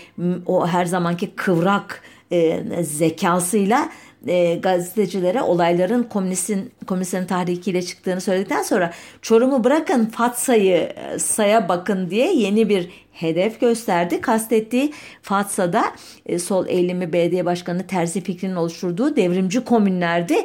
o 0.45 0.67
her 0.67 0.85
zamanki 0.85 1.31
kıvrak 1.35 2.01
e, 2.31 2.63
zekasıyla 2.83 3.89
e, 4.27 4.55
gazetecilere 4.55 5.41
olayların 5.41 6.03
komünistin 6.03 6.71
komünistin 6.87 7.25
tahrikiyle 7.25 7.81
çıktığını 7.81 8.21
söyledikten 8.21 8.63
sonra 8.63 8.93
Çorum'u 9.21 9.63
bırakın 9.63 10.05
Fatsa'yı 10.05 10.93
saya 11.19 11.69
bakın 11.69 12.09
diye 12.09 12.33
yeni 12.33 12.69
bir 12.69 12.89
hedef 13.11 13.59
gösterdi. 13.59 14.21
Kastettiği 14.21 14.93
Fatsa'da 15.21 15.83
e, 16.25 16.39
sol 16.39 16.67
eğilimi 16.67 17.13
belediye 17.13 17.45
başkanı 17.45 17.87
Terzi 17.87 18.21
Fikri'nin 18.21 18.55
oluşturduğu 18.55 19.15
devrimci 19.15 19.63
komünlerdi. 19.63 20.35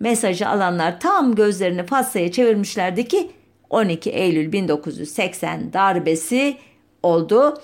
Mesajı 0.00 0.48
alanlar 0.48 1.00
tam 1.00 1.34
gözlerini 1.34 1.86
Fatsa'ya 1.86 2.32
çevirmişlerdi 2.32 3.08
ki 3.08 3.30
12 3.70 4.10
Eylül 4.10 4.52
1980 4.52 5.72
darbesi 5.72 6.56
oldu 7.02 7.54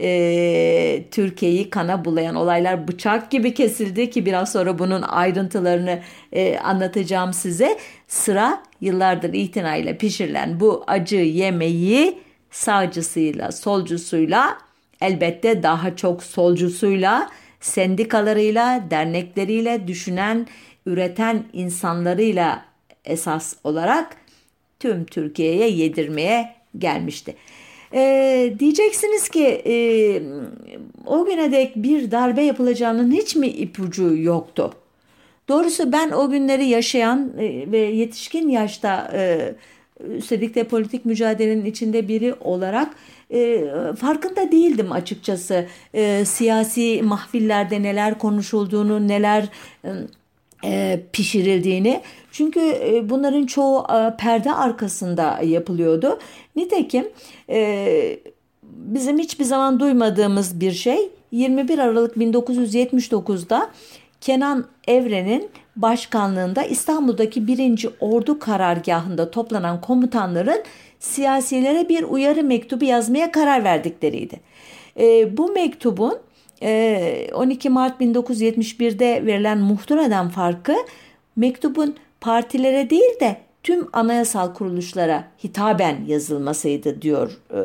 e, 0.00 1.04
Türkiye'yi 1.10 1.70
kana 1.70 2.04
bulayan 2.04 2.34
olaylar 2.34 2.88
bıçak 2.88 3.30
gibi 3.30 3.54
kesildi 3.54 4.10
ki 4.10 4.26
biraz 4.26 4.52
sonra 4.52 4.78
bunun 4.78 5.02
ayrıntılarını 5.02 6.00
e, 6.32 6.58
anlatacağım 6.58 7.32
size. 7.32 7.78
Sıra 8.08 8.62
yıllardır 8.80 9.34
itinayla 9.34 9.96
pişirilen 9.96 10.60
bu 10.60 10.84
acı 10.86 11.16
yemeği 11.16 12.18
sağcısıyla, 12.50 13.52
solcusuyla, 13.52 14.58
elbette 15.00 15.62
daha 15.62 15.96
çok 15.96 16.22
solcusuyla, 16.22 17.30
sendikalarıyla, 17.60 18.84
dernekleriyle, 18.90 19.88
düşünen, 19.88 20.46
üreten 20.86 21.44
insanlarıyla 21.52 22.64
esas 23.04 23.54
olarak 23.64 24.16
tüm 24.80 25.04
Türkiye'ye 25.04 25.68
yedirmeye 25.68 26.54
gelmişti. 26.78 27.36
E, 27.94 28.54
diyeceksiniz 28.58 29.28
ki 29.28 29.62
e, 29.66 29.74
o 31.06 31.24
güne 31.24 31.52
dek 31.52 31.76
bir 31.76 32.10
darbe 32.10 32.42
yapılacağının 32.42 33.12
hiç 33.12 33.36
mi 33.36 33.46
ipucu 33.46 34.16
yoktu? 34.16 34.72
Doğrusu 35.48 35.92
ben 35.92 36.10
o 36.10 36.30
günleri 36.30 36.64
yaşayan 36.64 37.32
e, 37.38 37.72
ve 37.72 37.78
yetişkin 37.78 38.48
yaşta 38.48 39.10
e, 39.14 39.54
üstelik 40.16 40.54
de 40.54 40.64
politik 40.64 41.04
mücadelenin 41.04 41.64
içinde 41.64 42.08
biri 42.08 42.34
olarak 42.34 42.94
e, 43.32 43.64
farkında 44.00 44.52
değildim 44.52 44.92
açıkçası. 44.92 45.66
E, 45.94 46.24
siyasi 46.24 47.02
mahfillerde 47.02 47.82
neler 47.82 48.18
konuşulduğunu, 48.18 49.08
neler 49.08 49.48
e, 49.84 49.88
pişirildiğini. 51.12 52.00
Çünkü 52.32 52.60
e, 52.60 53.10
bunların 53.10 53.46
çoğu 53.46 53.86
e, 53.92 54.16
perde 54.16 54.52
arkasında 54.52 55.40
yapılıyordu. 55.42 56.18
Nitekim 56.56 57.08
e, 57.50 58.18
bizim 58.62 59.18
hiçbir 59.18 59.44
zaman 59.44 59.80
duymadığımız 59.80 60.60
bir 60.60 60.72
şey 60.72 61.10
21 61.32 61.78
Aralık 61.78 62.16
1979'da 62.16 63.70
Kenan 64.20 64.66
Evren'in 64.88 65.50
başkanlığında 65.76 66.62
İstanbul'daki 66.62 67.46
1. 67.46 67.88
Ordu 68.00 68.38
karargahında 68.38 69.30
toplanan 69.30 69.80
komutanların 69.80 70.62
siyasilere 70.98 71.88
bir 71.88 72.02
uyarı 72.02 72.42
mektubu 72.42 72.84
yazmaya 72.84 73.32
karar 73.32 73.64
verdikleriydi. 73.64 74.40
E, 75.00 75.36
bu 75.36 75.52
mektubun 75.52 76.18
12 76.62 77.70
Mart 77.70 78.00
1971'de 78.00 79.26
verilen 79.26 79.58
muhturadan 79.58 80.28
farkı 80.28 80.76
mektubun 81.36 81.96
partilere 82.20 82.90
değil 82.90 83.20
de 83.20 83.36
tüm 83.62 83.88
anayasal 83.92 84.54
kuruluşlara 84.54 85.24
hitaben 85.44 85.96
yazılmasıydı 86.06 87.02
diyor 87.02 87.38
e, 87.50 87.60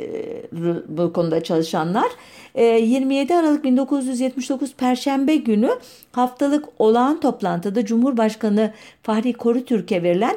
e, 0.00 0.42
bu 0.88 1.12
konuda 1.12 1.42
çalışanlar. 1.42 2.10
27 2.54 3.32
e, 3.32 3.36
Aralık 3.36 3.64
1979 3.64 4.74
Perşembe 4.74 5.36
günü 5.36 5.70
haftalık 6.12 6.64
olağan 6.78 7.20
toplantıda 7.20 7.84
Cumhurbaşkanı 7.84 8.72
Fahri 9.02 9.32
Korutürk'e 9.32 10.02
verilen 10.02 10.36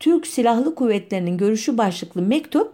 Türk 0.00 0.26
Silahlı 0.26 0.74
Kuvvetleri'nin 0.74 1.38
görüşü 1.38 1.78
başlıklı 1.78 2.22
mektup 2.22 2.72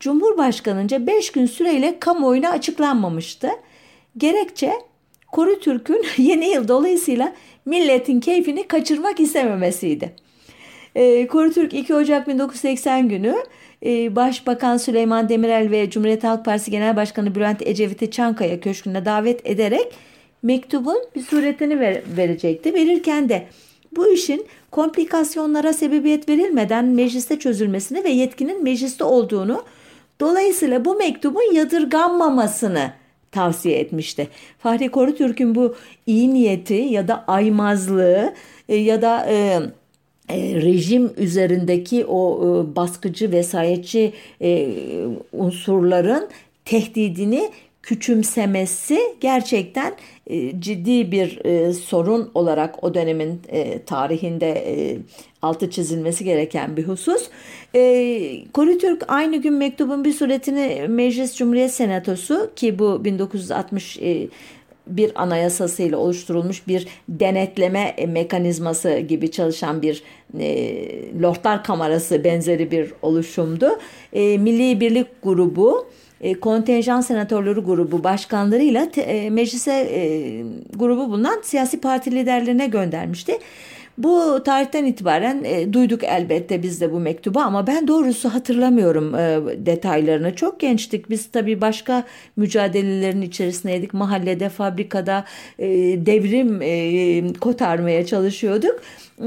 Cumhurbaşkanınca 0.00 1.06
5 1.06 1.32
gün 1.32 1.46
süreyle 1.46 1.98
kamuoyuna 1.98 2.50
açıklanmamıştı. 2.50 3.48
Gerekçe 4.18 4.72
Korutürk'ün 5.32 6.04
yeni 6.22 6.48
yıl 6.48 6.68
dolayısıyla 6.68 7.32
milletin 7.64 8.20
keyfini 8.20 8.68
kaçırmak 8.68 9.20
istememesiydi. 9.20 10.12
E, 10.94 11.26
Korutürk 11.26 11.74
2 11.74 11.94
Ocak 11.94 12.28
1980 12.28 13.08
günü 13.08 13.34
e, 13.84 14.16
Başbakan 14.16 14.76
Süleyman 14.76 15.28
Demirel 15.28 15.70
ve 15.70 15.90
Cumhuriyet 15.90 16.24
Halk 16.24 16.44
Partisi 16.44 16.70
Genel 16.70 16.96
Başkanı 16.96 17.34
Bülent 17.34 17.66
Ecevit'i 17.66 18.10
Çankaya 18.10 18.60
Köşkü'ne 18.60 19.04
davet 19.04 19.46
ederek 19.46 19.92
mektubun 20.42 20.98
bir 21.14 21.22
suretini 21.22 21.80
ver, 21.80 22.02
verecekti. 22.16 22.74
Verirken 22.74 23.28
de 23.28 23.46
bu 23.96 24.12
işin 24.12 24.46
komplikasyonlara 24.70 25.72
sebebiyet 25.72 26.28
verilmeden 26.28 26.84
mecliste 26.84 27.38
çözülmesini 27.38 28.04
ve 28.04 28.10
yetkinin 28.10 28.62
mecliste 28.62 29.04
olduğunu 29.04 29.62
dolayısıyla 30.20 30.84
bu 30.84 30.94
mektubun 30.94 31.54
yadırganmamasını 31.54 32.92
tavsiye 33.32 33.78
etmişti. 33.78 34.28
Fahri 34.58 34.88
Korutürk'ün 34.88 35.54
bu 35.54 35.74
iyi 36.06 36.34
niyeti 36.34 36.74
ya 36.74 37.08
da 37.08 37.24
aymazlığı 37.26 38.34
e, 38.68 38.76
ya 38.76 39.02
da 39.02 39.26
e, 39.30 39.60
e, 40.28 40.54
rejim 40.54 41.10
üzerindeki 41.16 42.04
o 42.04 42.40
e, 42.42 42.76
baskıcı 42.76 43.32
vesayetçi 43.32 44.12
e, 44.42 44.68
unsurların 45.32 46.28
tehdidini 46.64 47.50
küçümsemesi 47.88 48.98
gerçekten 49.20 49.94
e, 50.26 50.60
ciddi 50.60 51.12
bir 51.12 51.44
e, 51.44 51.72
sorun 51.72 52.30
olarak 52.34 52.84
o 52.84 52.94
dönemin 52.94 53.40
e, 53.48 53.82
tarihinde 53.82 54.98
altı 55.42 55.70
çizilmesi 55.70 56.24
gereken 56.24 56.76
bir 56.76 56.88
husus. 56.88 57.28
E, 57.74 58.50
Kori 58.52 58.78
Türk 58.78 59.04
aynı 59.08 59.36
gün 59.36 59.54
mektubun 59.54 60.04
bir 60.04 60.12
suretini 60.12 60.88
Meclis 60.88 61.36
Cumhuriyet 61.36 61.70
Senatosu 61.70 62.50
ki 62.56 62.78
bu 62.78 63.04
1960 63.04 63.98
e, 63.98 64.28
bir 64.86 65.22
anayasasıyla 65.22 65.98
oluşturulmuş 65.98 66.66
bir 66.68 66.86
denetleme 67.08 67.96
mekanizması 68.08 68.98
gibi 68.98 69.30
çalışan 69.30 69.82
bir 69.82 70.02
e, 70.38 71.22
Lordlar 71.22 71.64
Kamerası 71.64 72.24
benzeri 72.24 72.70
bir 72.70 72.92
oluşumdu. 73.02 73.78
E, 74.12 74.38
Milli 74.38 74.80
Birlik 74.80 75.22
Grubu 75.22 75.86
e, 76.20 76.34
kontenjan 76.40 77.00
senatörleri 77.00 77.60
grubu 77.60 78.04
başkanlarıyla 78.04 78.90
te, 78.90 79.00
e, 79.00 79.30
meclise 79.30 79.72
e, 79.72 80.00
grubu 80.74 81.10
bulunan 81.10 81.40
siyasi 81.42 81.80
parti 81.80 82.12
liderlerine 82.12 82.66
göndermişti. 82.66 83.38
Bu 83.98 84.42
tarihten 84.44 84.84
itibaren 84.84 85.44
e, 85.44 85.72
duyduk 85.72 86.04
elbette 86.04 86.62
biz 86.62 86.80
de 86.80 86.92
bu 86.92 87.00
mektubu 87.00 87.40
ama 87.40 87.66
ben 87.66 87.88
doğrusu 87.88 88.34
hatırlamıyorum 88.34 89.14
e, 89.14 89.40
detaylarını. 89.66 90.34
Çok 90.36 90.60
gençtik 90.60 91.10
biz 91.10 91.26
tabii 91.26 91.60
başka 91.60 92.04
mücadelelerin 92.36 93.22
içerisindeydik. 93.22 93.94
Mahallede, 93.94 94.48
fabrikada 94.48 95.24
e, 95.58 95.66
devrim 96.06 96.62
e, 96.62 97.32
kotarmaya 97.40 98.06
çalışıyorduk. 98.06 98.80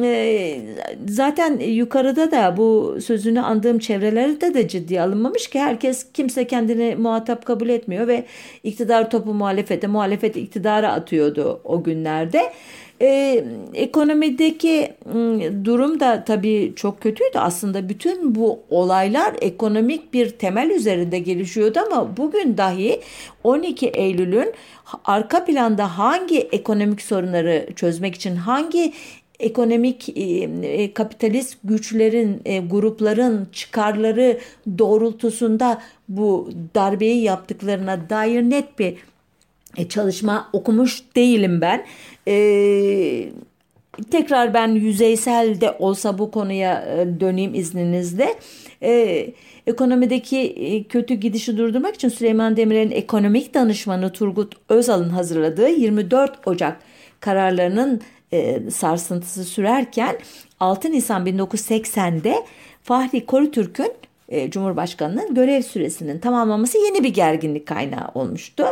E, 0.04 0.62
zaten 1.08 1.60
yukarıda 1.60 2.32
da 2.32 2.58
bu 2.58 2.98
sözünü 3.04 3.42
andığım 3.42 3.80
çevrelerde 3.80 4.54
de 4.54 4.68
ciddi 4.68 5.02
alınmamış 5.02 5.50
ki 5.50 5.60
herkes 5.60 6.06
kimse 6.14 6.48
kendini 6.48 6.96
muhatap 6.96 7.46
kabul 7.46 7.70
etmiyor 7.70 8.08
ve 8.08 8.26
iktidar 8.64 9.10
topu 9.10 9.34
muhalefete, 9.34 9.88
muhalefet 9.88 10.38
iktidara 10.38 10.92
atıyordu 10.92 11.62
o 11.64 11.84
günlerde. 11.84 12.42
Ee, 13.02 13.46
ekonomideki 13.74 14.94
durum 15.66 16.00
da 16.00 16.24
tabii 16.24 16.74
çok 16.76 17.02
kötüydü. 17.02 17.38
Aslında 17.38 17.90
bütün 17.90 18.36
bu 18.36 18.60
olaylar 18.70 19.36
ekonomik 19.42 20.14
bir 20.14 20.30
temel 20.30 20.70
üzerinde 20.70 21.20
gelişiyordu 21.20 21.80
ama 21.92 22.18
bugün 22.18 22.58
dahi 22.58 23.02
12 23.44 23.88
Eylül'ün 23.88 24.54
arka 25.06 25.46
planda 25.46 25.98
hangi 25.98 26.40
ekonomik 26.40 27.02
sorunları 27.02 27.68
çözmek 27.76 28.16
için 28.16 28.36
hangi 28.36 28.94
ekonomik 29.42 30.10
e, 30.18 30.94
kapitalist 30.94 31.58
güçlerin, 31.64 32.42
e, 32.46 32.60
grupların 32.60 33.48
çıkarları 33.52 34.40
doğrultusunda 34.78 35.82
bu 36.10 36.50
darbeyi 36.76 37.24
yaptıklarına 37.24 38.10
dair 38.10 38.42
net 38.42 38.80
bir 38.80 38.96
e, 39.78 39.90
çalışma 39.90 40.50
okumuş 40.54 41.04
değilim 41.16 41.62
ben. 41.62 41.86
E, 42.28 43.30
tekrar 44.12 44.54
ben 44.54 44.68
yüzeysel 44.68 45.62
de 45.62 45.72
olsa 45.80 46.18
bu 46.18 46.32
konuya 46.32 46.82
e, 46.82 47.20
döneyim 47.20 47.54
izninizle. 47.54 48.36
E, 48.84 49.28
ekonomideki 49.68 50.40
e, 50.40 50.84
kötü 50.84 51.14
gidişi 51.14 51.58
durdurmak 51.58 51.96
için 51.96 52.10
Süleyman 52.10 52.58
Demirel'in 52.58 52.92
ekonomik 52.92 53.54
danışmanı 53.54 54.12
Turgut 54.12 54.56
Özal'ın 54.70 55.10
hazırladığı 55.10 55.70
24 55.70 56.48
Ocak 56.48 56.80
kararlarının 57.20 58.02
e, 58.34 58.70
sarsıntısı 58.70 59.44
sürerken 59.44 60.18
6 60.60 60.92
Nisan 60.92 61.26
1980'de 61.26 62.36
Fahri 62.84 63.26
Korutürk'ün 63.26 63.92
e, 64.32 64.52
Cumhurbaşkanı'nın 64.52 65.36
görev 65.36 65.62
süresinin 65.62 66.20
tamamlaması 66.20 66.78
yeni 66.78 67.04
bir 67.04 67.14
gerginlik 67.14 67.66
kaynağı 67.66 68.08
olmuştu. 68.16 68.66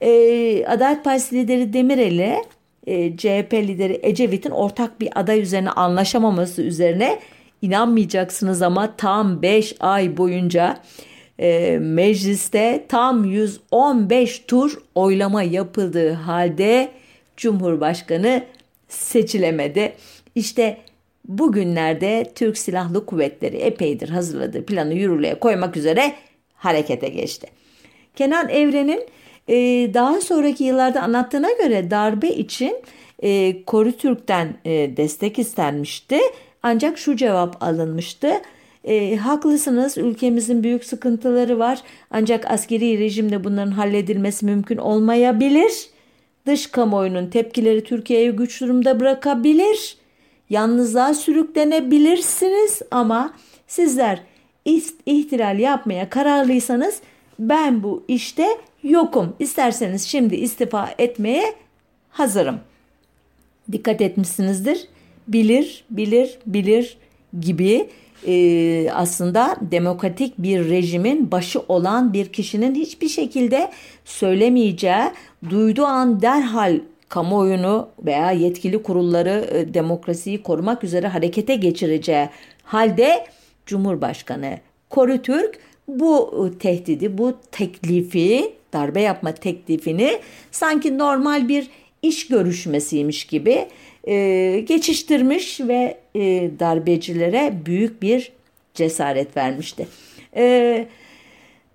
E, 0.00 0.10
Adalet 0.66 1.04
Partisi 1.04 1.36
lideri 1.36 1.72
Demirel'e 1.72 2.44
e, 2.86 3.16
CHP 3.16 3.54
lideri 3.54 4.00
Ecevit'in 4.02 4.50
ortak 4.50 5.00
bir 5.00 5.20
aday 5.20 5.40
üzerine 5.40 5.70
anlaşamaması 5.70 6.62
üzerine 6.62 7.18
inanmayacaksınız 7.62 8.62
ama 8.62 8.96
tam 8.96 9.42
5 9.42 9.76
ay 9.80 10.16
boyunca 10.16 10.80
e, 11.38 11.78
mecliste 11.78 12.84
tam 12.88 13.24
115 13.24 14.38
tur 14.38 14.82
oylama 14.94 15.42
yapıldığı 15.42 16.12
halde 16.12 16.88
Cumhurbaşkanı 17.36 18.44
seçilemedi. 18.88 19.92
İşte 20.34 20.76
bugünlerde 21.24 22.32
Türk 22.34 22.58
Silahlı 22.58 23.06
Kuvvetleri 23.06 23.56
epeydir 23.56 24.08
hazırladığı 24.08 24.66
planı 24.66 24.94
yürürlüğe 24.94 25.34
koymak 25.34 25.76
üzere 25.76 26.12
harekete 26.54 27.08
geçti. 27.08 27.46
Kenan 28.16 28.48
Evren'in 28.48 29.06
e, 29.48 29.54
daha 29.94 30.20
sonraki 30.20 30.64
yıllarda 30.64 31.02
anlattığına 31.02 31.52
göre 31.52 31.90
darbe 31.90 32.28
için 32.28 32.76
e, 33.22 33.62
Korutürk'ten 33.64 34.54
e, 34.64 34.96
destek 34.96 35.38
istenmişti. 35.38 36.18
Ancak 36.62 36.98
şu 36.98 37.16
cevap 37.16 37.62
alınmıştı. 37.62 38.32
E, 38.84 39.16
haklısınız 39.16 39.98
ülkemizin 39.98 40.62
büyük 40.62 40.84
sıkıntıları 40.84 41.58
var 41.58 41.82
ancak 42.10 42.50
askeri 42.50 42.98
rejimde 42.98 43.44
bunların 43.44 43.70
halledilmesi 43.70 44.44
mümkün 44.44 44.76
olmayabilir. 44.76 45.72
Dış 46.46 46.66
kamuoyunun 46.66 47.30
tepkileri 47.30 47.84
Türkiye'yi 47.84 48.30
güç 48.30 48.60
durumda 48.60 49.00
bırakabilir. 49.00 50.01
Yalnızlığa 50.52 51.14
sürüklenebilirsiniz 51.14 52.82
ama 52.90 53.34
sizler 53.66 54.22
ihtilal 55.06 55.58
yapmaya 55.58 56.10
kararlıysanız 56.10 57.00
ben 57.38 57.82
bu 57.82 58.04
işte 58.08 58.46
yokum. 58.82 59.36
İsterseniz 59.38 60.02
şimdi 60.02 60.34
istifa 60.34 60.94
etmeye 60.98 61.54
hazırım. 62.10 62.60
Dikkat 63.72 64.00
etmişsinizdir. 64.00 64.88
Bilir, 65.28 65.84
bilir, 65.90 66.38
bilir 66.46 66.96
gibi 67.40 67.88
e, 68.26 68.90
aslında 68.90 69.56
demokratik 69.60 70.38
bir 70.38 70.70
rejimin 70.70 71.30
başı 71.30 71.60
olan 71.60 72.12
bir 72.12 72.26
kişinin 72.26 72.74
hiçbir 72.74 73.08
şekilde 73.08 73.70
söylemeyeceği, 74.04 75.04
duyduğu 75.50 75.84
an 75.84 76.22
derhal 76.22 76.80
kamuoyunu 77.12 77.88
veya 78.06 78.30
yetkili 78.30 78.82
kurulları 78.82 79.48
e, 79.52 79.74
demokrasiyi 79.74 80.42
korumak 80.42 80.84
üzere 80.84 81.08
harekete 81.08 81.54
geçireceği 81.56 82.28
halde 82.62 83.26
Cumhurbaşkanı 83.66 84.58
Koru 84.90 85.22
Türk 85.22 85.58
bu 85.88 86.34
e, 86.54 86.58
tehdidi, 86.58 87.18
bu 87.18 87.34
teklifi, 87.52 88.52
darbe 88.72 89.00
yapma 89.00 89.34
teklifini 89.34 90.18
sanki 90.50 90.98
normal 90.98 91.48
bir 91.48 91.70
iş 92.02 92.28
görüşmesiymiş 92.28 93.24
gibi 93.24 93.68
e, 94.04 94.64
geçiştirmiş 94.68 95.60
ve 95.60 95.98
e, 96.14 96.50
darbecilere 96.58 97.52
büyük 97.66 98.02
bir 98.02 98.32
cesaret 98.74 99.36
vermişti. 99.36 99.88
E, 100.36 100.86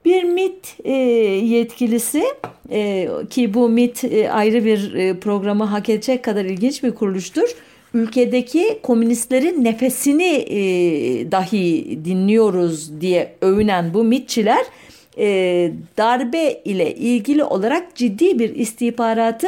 bir 0.07 0.23
MIT 0.23 0.75
e, 0.83 0.93
yetkilisi 0.93 2.23
e, 2.71 3.09
ki 3.29 3.53
bu 3.53 3.69
MIT 3.69 4.03
e, 4.03 4.31
ayrı 4.31 4.65
bir 4.65 4.93
e, 4.93 5.19
programı 5.19 5.63
hak 5.63 5.89
edecek 5.89 6.23
kadar 6.23 6.45
ilginç 6.45 6.83
bir 6.83 6.91
kuruluştur. 6.91 7.49
Ülkedeki 7.93 8.79
komünistlerin 8.83 9.63
nefesini 9.63 10.33
e, 10.33 10.61
dahi 11.31 11.99
dinliyoruz 12.05 13.01
diye 13.01 13.35
övünen 13.41 13.93
bu 13.93 14.03
MITçiler 14.03 14.65
e, 15.17 15.71
darbe 15.97 16.61
ile 16.65 16.95
ilgili 16.95 17.43
olarak 17.43 17.95
ciddi 17.95 18.39
bir 18.39 18.55
istihbaratı 18.55 19.47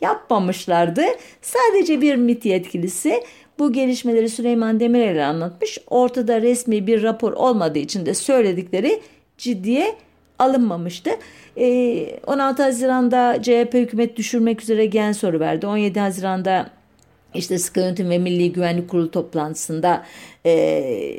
yapmamışlardı. 0.00 1.02
Sadece 1.42 2.00
bir 2.00 2.14
MIT 2.14 2.44
yetkilisi 2.44 3.22
bu 3.58 3.72
gelişmeleri 3.72 4.28
Süleyman 4.28 4.80
Demirel'e 4.80 5.24
anlatmış. 5.24 5.78
Ortada 5.86 6.42
resmi 6.42 6.86
bir 6.86 7.02
rapor 7.02 7.32
olmadığı 7.32 7.78
için 7.78 8.06
de 8.06 8.14
söyledikleri 8.14 9.00
ciddiye 9.44 9.96
alınmamıştı. 10.38 11.10
16 11.10 12.62
ee, 12.62 12.64
Haziran'da 12.64 13.42
CHP 13.42 13.74
hükümet 13.74 14.16
düşürmek 14.16 14.62
üzere 14.62 14.86
gen 14.86 15.12
soru 15.12 15.40
verdi. 15.40 15.66
17 15.66 16.00
Haziran'da 16.00 16.70
işte 17.34 17.58
Sıkı 17.58 17.80
Yönetim 17.80 18.10
ve 18.10 18.18
Milli 18.18 18.52
Güvenlik 18.52 18.90
Kurulu 18.90 19.10
toplantısında 19.10 20.04
e, 20.46 21.18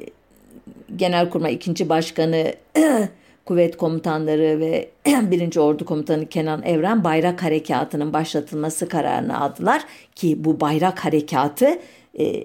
Genelkurmay 0.96 1.54
2. 1.54 1.90
Başkanı 1.90 2.54
kuvvet 3.46 3.78
komutanları 3.78 4.60
ve 4.60 4.90
1. 5.06 5.58
Ordu 5.58 5.86
Komutanı 5.86 6.26
Kenan 6.26 6.64
Evren 6.64 7.04
bayrak 7.04 7.44
harekatının 7.44 8.14
başlatılması 8.14 8.90
kararını 8.90 9.42
aldılar 9.42 9.82
ki 10.16 10.44
bu 10.46 10.60
bayrak 10.60 11.06
harekatı 11.06 11.80
e, 12.20 12.44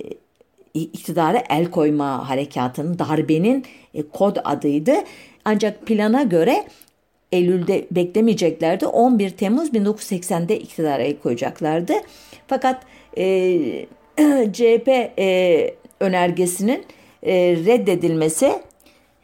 iktidara 0.74 1.42
el 1.50 1.70
koyma 1.70 2.28
harekatının 2.28 2.98
darbenin 2.98 3.64
e, 3.94 4.02
kod 4.02 4.36
adıydı. 4.44 4.94
Ancak 5.44 5.86
plana 5.86 6.22
göre 6.22 6.64
Eylül'de 7.32 7.86
beklemeyeceklerdi. 7.90 8.86
11 8.86 9.30
Temmuz 9.30 9.68
1980'de 9.68 10.58
iktidara 10.58 11.02
el 11.02 11.18
koyacaklardı. 11.18 11.92
Fakat 12.46 12.82
e, 13.18 13.86
CHP 14.52 14.88
e, 15.18 15.74
önergesinin 16.00 16.84
e, 17.22 17.34
reddedilmesi 17.66 18.52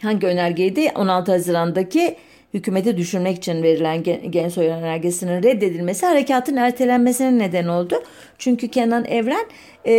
hangi 0.03 0.27
önergeydi? 0.27 0.91
16 0.95 1.33
Haziran'daki 1.33 2.17
hükümeti 2.55 2.97
düşürmek 2.97 3.37
için 3.37 3.63
verilen 3.63 4.03
Gensoy 4.31 4.67
önergesinin 4.67 5.43
reddedilmesi 5.43 6.07
harekatın 6.07 6.57
ertelenmesine 6.57 7.39
neden 7.39 7.67
oldu. 7.67 8.03
Çünkü 8.39 8.69
Kenan 8.69 9.05
Evren 9.05 9.47
e, 9.87 9.95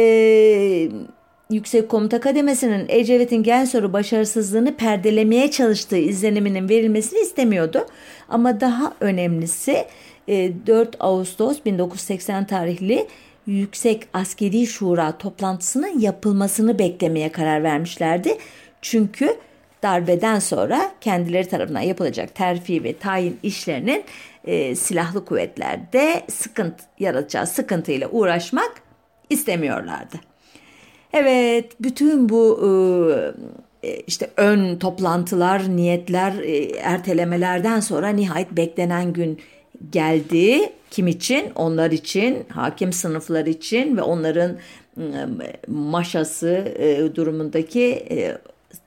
Yüksek 1.50 1.90
Komuta 1.90 2.20
Kademesi'nin 2.20 2.86
Ecevit'in 2.90 3.44
Gensoy'u 3.44 3.94
başarısızlığını 3.94 4.76
perdelemeye 4.76 5.52
çalıştığı 5.52 5.98
izleniminin 5.98 6.70
verilmesini 6.70 7.20
istemiyordu. 7.20 7.86
Ama 8.30 8.62
daha 8.62 8.94
önemlisi 9.00 9.86
4 10.28 10.96
e, 10.96 10.98
Ağustos 11.00 11.66
1980 11.66 12.46
tarihli 12.48 13.08
Yüksek 13.46 14.08
Askeri 14.14 14.68
Şura 14.68 15.18
toplantısının 15.18 16.00
yapılmasını 16.00 16.80
beklemeye 16.80 17.32
karar 17.32 17.64
vermişlerdi. 17.64 18.38
Çünkü 18.82 19.38
darbeden 19.84 20.40
sonra 20.40 20.92
kendileri 21.02 21.48
tarafından 21.48 21.82
yapılacak 21.82 22.36
terfi 22.36 22.84
ve 22.84 22.98
tayin 22.98 23.40
işlerinin 23.44 24.04
e, 24.46 24.76
silahlı 24.76 25.26
kuvvetlerde 25.26 26.24
sıkıntı 26.30 26.84
yaratacağı 27.00 27.48
sıkıntıyla 27.48 28.10
uğraşmak 28.10 28.72
istemiyorlardı. 29.30 30.18
Evet, 31.14 31.72
bütün 31.80 32.30
bu 32.30 32.60
e, 33.84 33.88
e, 33.88 34.02
işte 34.08 34.30
ön 34.38 34.76
toplantılar, 34.76 35.76
niyetler, 35.76 36.34
e, 36.34 36.78
ertelemelerden 36.78 37.80
sonra 37.80 38.10
nihayet 38.10 38.52
beklenen 38.52 39.14
gün 39.14 39.40
geldi. 39.92 40.72
Kim 40.92 41.08
için? 41.08 41.52
Onlar 41.56 41.92
için, 41.92 42.46
hakim 42.50 42.94
sınıflar 42.94 43.46
için 43.46 43.98
ve 43.98 44.02
onların 44.02 44.58
maşası 45.68 46.66
durumundaki 47.16 48.06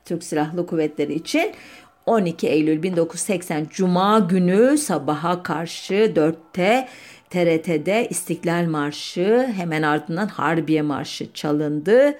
Türk 0.04 0.24
Silahlı 0.24 0.66
Kuvvetleri 0.66 1.14
için 1.14 1.52
12 2.06 2.48
Eylül 2.48 2.82
1980 2.82 3.66
Cuma 3.70 4.18
günü 4.18 4.78
sabaha 4.78 5.42
karşı 5.42 5.94
4'te 5.94 6.88
TRT'de 7.30 8.06
İstiklal 8.10 8.64
Marşı 8.64 9.52
hemen 9.56 9.82
ardından 9.82 10.28
Harbiye 10.28 10.82
Marşı 10.82 11.32
çalındı. 11.34 12.14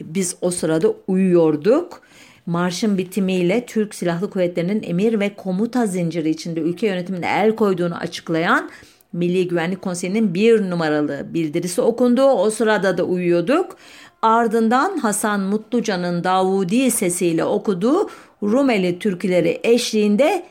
Biz 0.00 0.36
o 0.40 0.50
sırada 0.50 0.94
uyuyorduk. 1.06 2.02
Marşın 2.46 2.98
bitimiyle 2.98 3.66
Türk 3.66 3.94
Silahlı 3.94 4.30
Kuvvetleri'nin 4.30 4.82
emir 4.82 5.20
ve 5.20 5.34
komuta 5.34 5.86
zinciri 5.86 6.30
içinde 6.30 6.60
ülke 6.60 6.86
yönetimine 6.86 7.26
el 7.26 7.56
koyduğunu 7.56 7.96
açıklayan 7.96 8.70
Milli 9.12 9.48
Güvenlik 9.48 9.82
Konseyi'nin 9.82 10.34
bir 10.34 10.70
numaralı 10.70 11.26
bildirisi 11.34 11.80
okundu. 11.80 12.22
O 12.22 12.50
sırada 12.50 12.98
da 12.98 13.04
uyuyorduk. 13.04 13.76
Ardından 14.22 14.98
Hasan 14.98 15.40
Mutlucan'ın 15.40 16.24
Davudi 16.24 16.90
sesiyle 16.90 17.44
okuduğu 17.44 18.10
Rumeli 18.42 18.98
türküleri 18.98 19.60
eşliğinde 19.62 20.44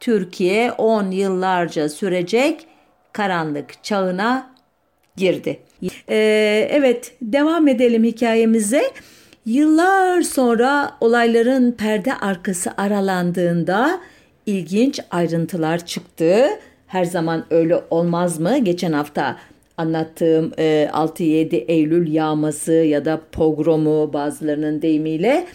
Türkiye 0.00 0.72
10 0.72 1.10
yıllarca 1.10 1.88
sürecek 1.88 2.66
karanlık 3.12 3.84
çağına 3.84 4.52
girdi. 5.16 5.58
Ee, 6.08 6.68
evet 6.70 7.14
devam 7.22 7.68
edelim 7.68 8.04
hikayemize. 8.04 8.82
Yıllar 9.46 10.22
sonra 10.22 10.90
olayların 11.00 11.72
perde 11.72 12.14
arkası 12.14 12.70
aralandığında 12.76 14.00
ilginç 14.46 15.00
ayrıntılar 15.10 15.86
çıktı. 15.86 16.46
Her 16.86 17.04
zaman 17.04 17.44
öyle 17.50 17.80
olmaz 17.90 18.40
mı? 18.40 18.58
Geçen 18.58 18.92
hafta 18.92 19.36
anlattığım 19.76 20.52
e, 20.58 20.88
6-7 20.92 21.56
Eylül 21.56 22.12
yağması 22.12 22.72
ya 22.72 23.04
da 23.04 23.20
pogromu 23.32 24.12
bazılarının 24.12 24.82
deyimiyle 24.82 25.46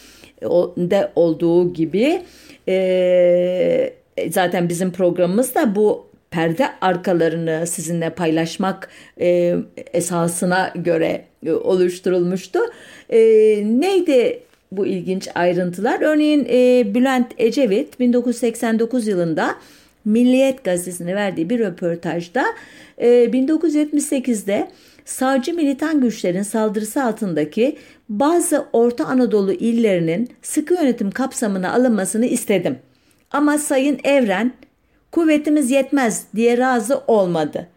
de 0.77 1.11
olduğu 1.15 1.73
gibi 1.73 2.21
e, 2.67 3.93
zaten 4.29 4.69
bizim 4.69 4.91
programımız 4.91 5.55
da 5.55 5.75
bu 5.75 6.06
perde 6.31 6.69
arkalarını 6.81 7.67
sizinle 7.67 8.09
paylaşmak 8.09 8.89
e, 9.19 9.55
esasına 9.93 10.73
göre 10.75 11.25
e, 11.45 11.51
oluşturulmuştu. 11.51 12.59
E, 13.09 13.19
neydi 13.63 14.39
bu 14.71 14.85
ilginç 14.85 15.27
ayrıntılar? 15.35 16.01
Örneğin 16.01 16.47
e, 16.49 16.85
Bülent 16.95 17.27
Ecevit 17.37 17.99
1989 17.99 19.07
yılında 19.07 19.55
Milliyet 20.05 20.63
gazetesine 20.63 21.15
verdiği 21.15 21.49
bir 21.49 21.59
röportajda 21.59 22.45
e, 22.97 23.07
1978'de 23.07 24.67
sağcı 25.05 25.53
militan 25.53 26.01
güçlerin 26.01 26.41
saldırısı 26.41 27.03
altındaki 27.03 27.77
bazı 28.09 28.65
Orta 28.73 29.05
Anadolu 29.05 29.51
illerinin 29.53 30.29
sıkı 30.41 30.73
yönetim 30.73 31.11
kapsamına 31.11 31.73
alınmasını 31.73 32.25
istedim. 32.25 32.79
Ama 33.31 33.57
Sayın 33.57 33.99
Evren 34.03 34.53
kuvvetimiz 35.17 35.71
yetmez 35.71 36.23
diye 36.35 36.57
razı 36.57 37.01
olmadı. 37.07 37.67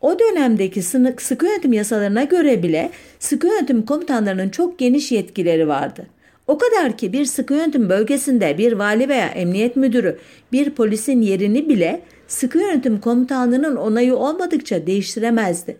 O 0.00 0.18
dönemdeki 0.18 0.82
sıkı 1.18 1.46
yönetim 1.46 1.72
yasalarına 1.72 2.24
göre 2.24 2.62
bile 2.62 2.90
sıkı 3.18 3.46
yönetim 3.46 3.82
komutanlarının 3.86 4.48
çok 4.48 4.78
geniş 4.78 5.12
yetkileri 5.12 5.68
vardı. 5.68 6.06
O 6.46 6.58
kadar 6.58 6.96
ki 6.96 7.12
bir 7.12 7.24
sıkı 7.24 7.54
yönetim 7.54 7.88
bölgesinde 7.88 8.58
bir 8.58 8.72
vali 8.72 9.08
veya 9.08 9.26
emniyet 9.26 9.76
müdürü 9.76 10.18
bir 10.52 10.70
polisin 10.70 11.22
yerini 11.22 11.68
bile 11.68 12.00
sıkı 12.28 12.58
yönetim 12.58 13.00
komutanlığının 13.00 13.76
onayı 13.76 14.16
olmadıkça 14.16 14.86
değiştiremezdi. 14.86 15.76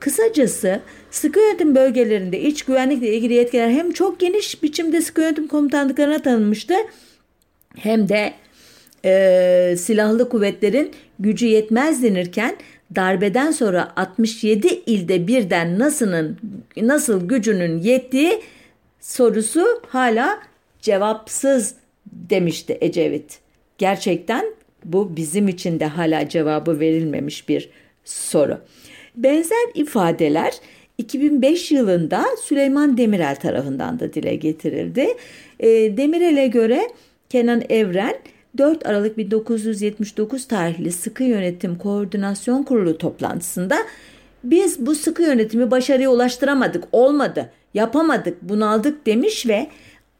Kısacası 0.00 0.80
sıkı 1.10 1.40
yönetim 1.40 1.74
bölgelerinde 1.74 2.40
iç 2.40 2.62
güvenlikle 2.62 3.14
ilgili 3.14 3.34
yetkiler 3.34 3.68
hem 3.70 3.92
çok 3.92 4.20
geniş 4.20 4.62
biçimde 4.62 5.00
sıkı 5.00 5.20
yönetim 5.20 5.48
komutanlıklarına 5.48 6.18
tanınmıştı 6.18 6.74
hem 7.76 8.08
de 8.08 8.32
e, 9.04 9.74
silahlı 9.78 10.28
kuvvetlerin 10.28 10.90
gücü 11.18 11.46
yetmez 11.46 12.02
denirken 12.02 12.56
darbeden 12.96 13.50
sonra 13.50 13.92
67 13.96 14.68
ilde 14.68 15.26
birden 15.26 15.78
nasılın 15.78 16.38
nasıl 16.76 17.28
gücünün 17.28 17.78
yettiği 17.78 18.40
sorusu 19.00 19.64
hala 19.88 20.38
cevapsız 20.80 21.74
demişti 22.12 22.78
Ecevit. 22.80 23.38
Gerçekten 23.78 24.44
bu 24.84 25.16
bizim 25.16 25.48
için 25.48 25.80
de 25.80 25.86
hala 25.86 26.28
cevabı 26.28 26.80
verilmemiş 26.80 27.48
bir 27.48 27.70
soru. 28.04 28.58
Benzer 29.16 29.68
ifadeler 29.74 30.54
2005 30.98 31.72
yılında 31.72 32.24
Süleyman 32.42 32.96
Demirel 32.96 33.36
tarafından 33.36 34.00
da 34.00 34.12
dile 34.12 34.34
getirildi. 34.34 35.06
E, 35.60 35.68
Demirel'e 35.68 36.46
göre 36.46 36.88
Kenan 37.28 37.62
Evren 37.68 38.14
4 38.58 38.86
Aralık 38.86 39.18
1979 39.18 40.48
tarihli 40.48 40.92
Sıkı 40.92 41.24
Yönetim 41.24 41.78
Koordinasyon 41.78 42.62
Kurulu 42.62 42.98
toplantısında 42.98 43.78
biz 44.44 44.86
bu 44.86 44.94
sıkı 44.94 45.22
yönetimi 45.22 45.70
başarıya 45.70 46.10
ulaştıramadık, 46.10 46.84
olmadı, 46.92 47.50
yapamadık, 47.74 48.42
bunaldık 48.42 49.06
demiş 49.06 49.46
ve 49.46 49.66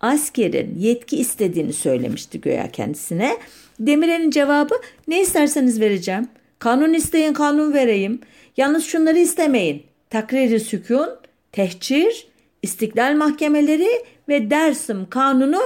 askerin 0.01 0.79
yetki 0.79 1.17
istediğini 1.17 1.73
söylemişti 1.73 2.41
göya 2.41 2.71
kendisine. 2.71 3.37
Demirel'in 3.81 4.31
cevabı 4.31 4.75
ne 5.09 5.21
isterseniz 5.21 5.81
vereceğim. 5.81 6.29
Kanun 6.59 6.95
isteyin 6.95 7.33
kanun 7.33 7.75
vereyim. 7.75 8.21
Yalnız 8.57 8.85
şunları 8.85 9.19
istemeyin. 9.19 9.83
Takriri 10.11 10.61
sükun, 10.61 11.09
tehcir, 11.53 12.27
istiklal 12.63 13.17
mahkemeleri 13.17 13.89
ve 14.29 14.51
Dersim 14.51 15.07
kanunu 15.11 15.61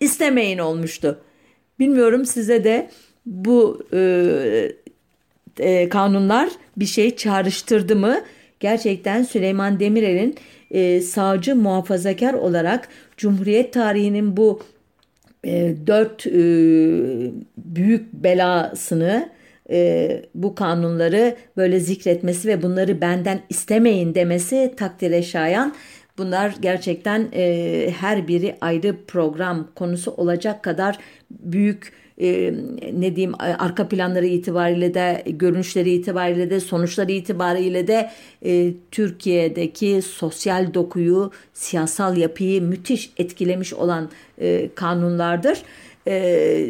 istemeyin 0.00 0.58
olmuştu. 0.58 1.20
Bilmiyorum 1.78 2.26
size 2.26 2.64
de 2.64 2.90
bu 3.26 3.82
e, 3.92 4.72
e, 5.60 5.88
kanunlar 5.88 6.48
bir 6.76 6.86
şey 6.86 7.16
çağrıştırdı 7.16 7.96
mı? 7.96 8.20
Gerçekten 8.60 9.22
Süleyman 9.22 9.80
Demirel'in 9.80 10.34
e, 10.70 11.00
sağcı 11.00 11.56
muhafazakar 11.56 12.34
olarak 12.34 12.88
Cumhuriyet 13.16 13.72
tarihinin 13.72 14.36
bu 14.36 14.62
e, 15.44 15.74
dört 15.86 16.26
e, 16.26 16.32
büyük 17.58 18.12
belasını 18.12 19.28
e, 19.70 20.22
bu 20.34 20.54
kanunları 20.54 21.36
böyle 21.56 21.80
zikretmesi 21.80 22.48
ve 22.48 22.62
bunları 22.62 23.00
benden 23.00 23.40
istemeyin 23.48 24.14
demesi 24.14 24.74
takdire 24.76 25.22
şayan. 25.22 25.74
Bunlar 26.18 26.54
gerçekten 26.60 27.28
e, 27.32 27.94
her 28.00 28.28
biri 28.28 28.56
ayrı 28.60 28.96
program 29.06 29.68
konusu 29.74 30.10
olacak 30.10 30.62
kadar 30.62 30.98
büyük 31.30 31.92
e, 32.20 32.54
ne 32.92 33.16
diyeyim 33.16 33.34
arka 33.38 33.88
planları 33.88 34.26
itibariyle 34.26 34.94
de 34.94 35.22
görünüşleri 35.26 35.90
itibariyle 35.90 36.50
de 36.50 36.60
sonuçları 36.60 37.12
itibariyle 37.12 37.86
de 37.86 38.10
e, 38.44 38.72
Türkiye'deki 38.90 40.02
sosyal 40.02 40.74
dokuyu 40.74 41.30
siyasal 41.54 42.16
yapıyı 42.16 42.62
müthiş 42.62 43.10
etkilemiş 43.16 43.74
olan 43.74 44.08
e, 44.40 44.68
kanunlardır. 44.74 45.62
E, 46.06 46.64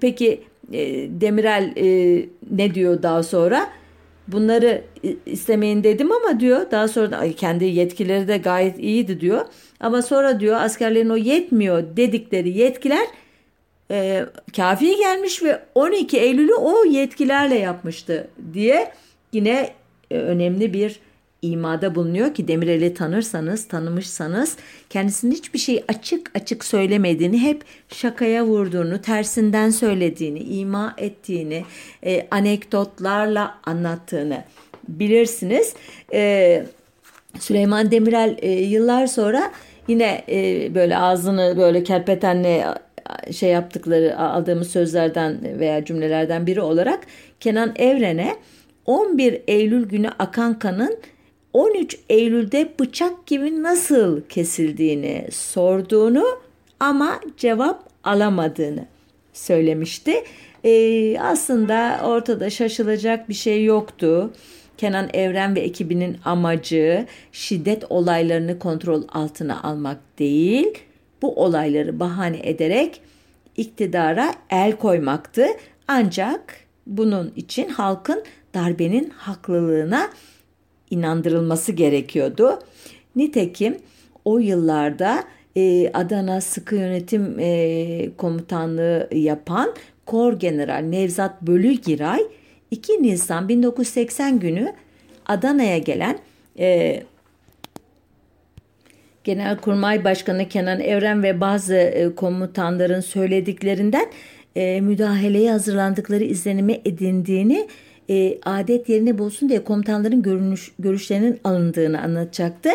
peki 0.00 0.40
e, 0.72 1.08
Demirel 1.20 1.72
e, 1.76 2.26
ne 2.50 2.74
diyor 2.74 3.02
daha 3.02 3.22
sonra? 3.22 3.79
Bunları 4.32 4.84
istemeyin 5.26 5.84
dedim 5.84 6.12
ama 6.12 6.40
diyor 6.40 6.70
daha 6.70 6.88
sonra 6.88 7.32
kendi 7.32 7.64
yetkileri 7.64 8.28
de 8.28 8.38
gayet 8.38 8.78
iyiydi 8.78 9.20
diyor. 9.20 9.46
Ama 9.80 10.02
sonra 10.02 10.40
diyor 10.40 10.60
askerlerin 10.60 11.10
o 11.10 11.16
yetmiyor 11.16 11.96
dedikleri 11.96 12.58
yetkiler 12.58 13.06
e, 13.90 14.26
kafi 14.56 14.96
gelmiş 14.96 15.42
ve 15.42 15.60
12 15.74 16.18
Eylül'ü 16.18 16.54
o 16.54 16.84
yetkilerle 16.84 17.58
yapmıştı 17.58 18.28
diye 18.52 18.92
yine 19.32 19.70
e, 20.10 20.18
önemli 20.18 20.72
bir 20.72 21.00
imada 21.42 21.94
bulunuyor 21.94 22.34
ki 22.34 22.48
Demirel'i 22.48 22.94
tanırsanız, 22.94 23.68
tanımışsanız 23.68 24.56
kendisinin 24.90 25.32
hiçbir 25.32 25.58
şey 25.58 25.84
açık 25.88 26.30
açık 26.34 26.64
söylemediğini, 26.64 27.38
hep 27.38 27.62
şakaya 27.88 28.44
vurduğunu, 28.44 29.02
tersinden 29.02 29.70
söylediğini, 29.70 30.38
ima 30.38 30.94
ettiğini, 30.98 31.64
e, 32.04 32.26
anekdotlarla 32.30 33.58
anlattığını 33.64 34.44
bilirsiniz. 34.88 35.74
E, 36.12 36.64
Süleyman 37.38 37.90
Demirel 37.90 38.36
e, 38.42 38.50
yıllar 38.50 39.06
sonra 39.06 39.52
yine 39.88 40.24
e, 40.28 40.70
böyle 40.74 40.96
ağzını 40.96 41.54
böyle 41.58 41.84
kerpetenle 41.84 42.64
şey 43.32 43.50
yaptıkları 43.50 44.18
aldığımız 44.18 44.70
sözlerden 44.70 45.58
veya 45.58 45.84
cümlelerden 45.84 46.46
biri 46.46 46.60
olarak 46.60 47.00
Kenan 47.40 47.72
Evren'e 47.76 48.36
11 48.86 49.42
Eylül 49.46 49.88
günü 49.88 50.08
akan 50.18 50.58
kanın 50.58 50.98
13 51.52 51.98
Eylül'de 52.08 52.74
bıçak 52.80 53.26
gibi 53.26 53.62
nasıl 53.62 54.20
kesildiğini 54.28 55.28
sorduğunu 55.32 56.24
ama 56.80 57.20
cevap 57.36 57.88
alamadığını 58.04 58.86
söylemişti. 59.32 60.24
Ee, 60.64 61.18
aslında 61.20 62.00
ortada 62.04 62.50
şaşılacak 62.50 63.28
bir 63.28 63.34
şey 63.34 63.64
yoktu. 63.64 64.30
Kenan 64.78 65.08
Evren 65.12 65.56
ve 65.56 65.60
ekibinin 65.60 66.16
amacı 66.24 67.06
şiddet 67.32 67.84
olaylarını 67.90 68.58
kontrol 68.58 69.02
altına 69.08 69.62
almak 69.62 69.98
değil, 70.18 70.78
bu 71.22 71.42
olayları 71.42 72.00
bahane 72.00 72.40
ederek 72.42 73.00
iktidara 73.56 74.34
el 74.50 74.72
koymaktı. 74.72 75.46
Ancak 75.88 76.56
bunun 76.86 77.32
için 77.36 77.68
halkın 77.68 78.24
darbenin 78.54 79.10
haklılığına 79.10 80.10
inandırılması 80.90 81.72
gerekiyordu. 81.72 82.58
Nitekim 83.16 83.78
o 84.24 84.38
yıllarda 84.38 85.24
e, 85.56 85.90
Adana 85.94 86.40
Sıkı 86.40 86.76
Yönetim 86.76 87.36
e, 87.38 88.10
Komutanlığı 88.16 89.08
yapan 89.12 89.74
Kor 90.06 90.32
General 90.32 90.80
Nevzat 90.80 91.42
Bölügiray 91.42 92.20
2 92.70 93.02
Nisan 93.02 93.48
1980 93.48 94.40
günü 94.40 94.72
Adana'ya 95.26 95.78
gelen 95.78 96.18
e, 96.58 97.02
Genelkurmay 99.24 100.04
Başkanı 100.04 100.48
Kenan 100.48 100.80
Evren 100.80 101.22
ve 101.22 101.40
bazı 101.40 101.74
e, 101.74 102.14
komutanların 102.14 103.00
söylediklerinden 103.00 104.06
e, 104.56 104.80
müdahaleye 104.80 105.50
hazırlandıkları 105.50 106.24
izlenimi 106.24 106.80
edindiğini 106.84 107.68
e, 108.10 108.38
adet 108.44 108.88
yerini 108.88 109.18
bulsun 109.18 109.48
diye 109.48 109.64
komutanların 109.64 110.22
görünüş, 110.22 110.72
görüşlerinin 110.78 111.40
alındığını 111.44 112.02
anlatacaktı. 112.02 112.70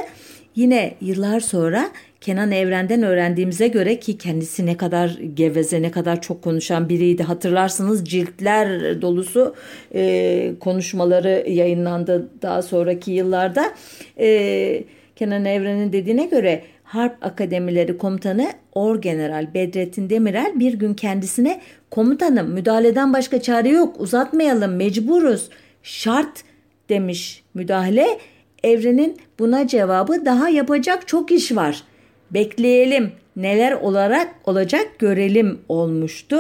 Yine 0.56 0.94
yıllar 1.02 1.40
sonra 1.40 1.90
Kenan 2.22 2.52
Evren'den 2.52 3.04
öğrendiğimize 3.04 3.68
göre 3.68 4.00
ki 4.00 4.18
kendisi 4.18 4.66
ne 4.66 4.78
kadar 4.78 5.10
geveze 5.34 5.82
ne 5.82 5.92
kadar 5.92 6.22
çok 6.22 6.42
konuşan 6.42 6.90
biriydi 6.90 7.24
hatırlarsınız 7.24 8.06
ciltler 8.06 9.02
dolusu 9.02 9.56
e, 9.96 10.54
konuşmaları 10.60 11.46
yayınlandı 11.50 12.30
daha 12.42 12.62
sonraki 12.62 13.12
yıllarda. 13.12 13.74
E, 14.20 14.84
Kenan 15.16 15.46
Evren'in 15.46 15.94
dediğine 15.94 16.26
göre 16.26 16.62
Harp 16.84 17.26
Akademileri 17.26 17.98
Komutanı 17.98 18.52
Orgeneral 18.74 19.54
Bedrettin 19.54 20.10
Demirel 20.10 20.60
bir 20.60 20.74
gün 20.74 20.94
kendisine 20.94 21.62
komutanım 21.96 22.52
müdahaleden 22.52 23.14
başka 23.14 23.42
çare 23.42 23.70
yok 23.70 23.96
uzatmayalım 24.00 24.76
mecburuz 24.76 25.50
şart 25.84 26.44
demiş 26.90 27.44
müdahale. 27.54 28.20
Evrenin 28.64 29.18
buna 29.40 29.68
cevabı 29.68 30.26
daha 30.26 30.50
yapacak 30.50 31.08
çok 31.08 31.32
iş 31.32 31.56
var. 31.56 31.84
Bekleyelim 32.32 33.12
neler 33.36 33.72
olarak 33.72 34.36
olacak 34.46 35.00
görelim 35.00 35.60
olmuştu. 35.70 36.38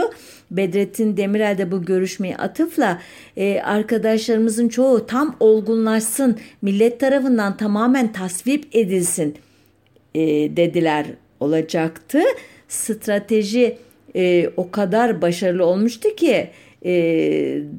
Bedrettin 0.51 1.17
Demirel 1.17 1.57
de 1.57 1.71
bu 1.71 1.85
görüşmeyi 1.85 2.37
atıfla 2.37 3.01
e, 3.37 3.61
arkadaşlarımızın 3.61 4.69
çoğu 4.69 5.05
tam 5.05 5.35
olgunlaşsın, 5.39 6.39
millet 6.61 6.99
tarafından 6.99 7.57
tamamen 7.57 8.13
tasvip 8.13 8.75
edilsin 8.75 9.35
e, 10.15 10.21
dediler 10.57 11.05
olacaktı. 11.39 12.19
Strateji 12.67 13.77
e, 14.15 14.49
o 14.57 14.71
kadar 14.71 15.21
başarılı 15.21 15.65
olmuştu 15.65 16.15
ki 16.15 16.49
e, 16.85 16.93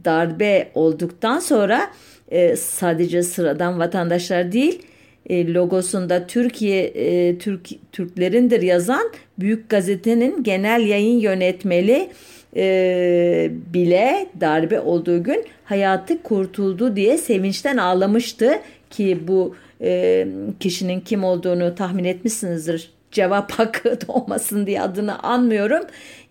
darbe 0.05 0.69
olduktan 0.75 1.39
sonra 1.39 1.91
e, 2.31 2.57
sadece 2.57 3.23
sıradan 3.23 3.79
vatandaşlar 3.79 4.53
değil 4.53 4.83
e, 5.29 5.53
logosunda 5.55 6.27
Türkiye 6.27 6.85
e, 6.85 7.39
Türk 7.39 7.69
Türklerindir 7.93 8.63
yazan 8.63 9.11
büyük 9.39 9.69
gazetenin 9.69 10.43
genel 10.43 10.87
yayın 10.87 11.19
yönetmeli 11.19 12.09
e, 12.57 13.51
bile 13.75 14.27
darbe 14.41 14.81
olduğu 14.81 15.23
gün 15.23 15.45
hayatı 15.65 16.23
kurtuldu 16.23 16.97
diye 16.97 17.19
sevinçten 17.19 17.77
ağlamıştı 17.77 18.51
ki 18.91 19.19
bu 19.29 19.55
e, 19.81 20.27
kişinin 20.61 21.01
kim 21.01 21.25
olduğunu 21.25 21.75
tahmin 21.75 22.05
etmişsinizdir 22.05 22.96
cevap 23.17 23.53
hakkı 23.53 23.99
olmasın 24.09 24.67
diye 24.67 24.83
adını 24.83 25.23
anmıyorum. 25.23 25.83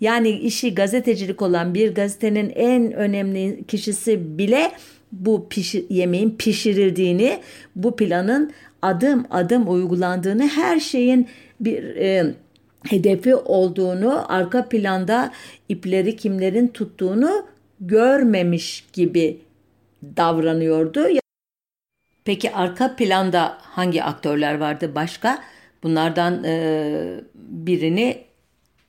Yani 0.01 0.29
işi 0.29 0.75
gazetecilik 0.75 1.41
olan 1.41 1.73
bir 1.73 1.95
gazetenin 1.95 2.49
en 2.49 2.91
önemli 2.91 3.63
kişisi 3.67 4.37
bile 4.37 4.71
bu 5.11 5.47
pişir, 5.49 5.85
yemeğin 5.89 6.35
pişirildiğini, 6.37 7.39
bu 7.75 7.95
planın 7.95 8.53
adım 8.81 9.25
adım 9.31 9.69
uygulandığını, 9.69 10.47
her 10.47 10.79
şeyin 10.79 11.27
bir 11.59 11.83
e, 11.95 12.33
hedefi 12.89 13.35
olduğunu, 13.35 14.33
arka 14.33 14.69
planda 14.69 15.31
ipleri 15.69 16.15
kimlerin 16.15 16.67
tuttuğunu 16.67 17.45
görmemiş 17.79 18.85
gibi 18.93 19.39
davranıyordu. 20.17 21.07
Peki 22.25 22.51
arka 22.51 22.95
planda 22.95 23.57
hangi 23.59 24.03
aktörler 24.03 24.57
vardı 24.57 24.91
başka? 24.95 25.39
Bunlardan 25.85 26.43
e, 26.43 27.21
birini 27.35 28.17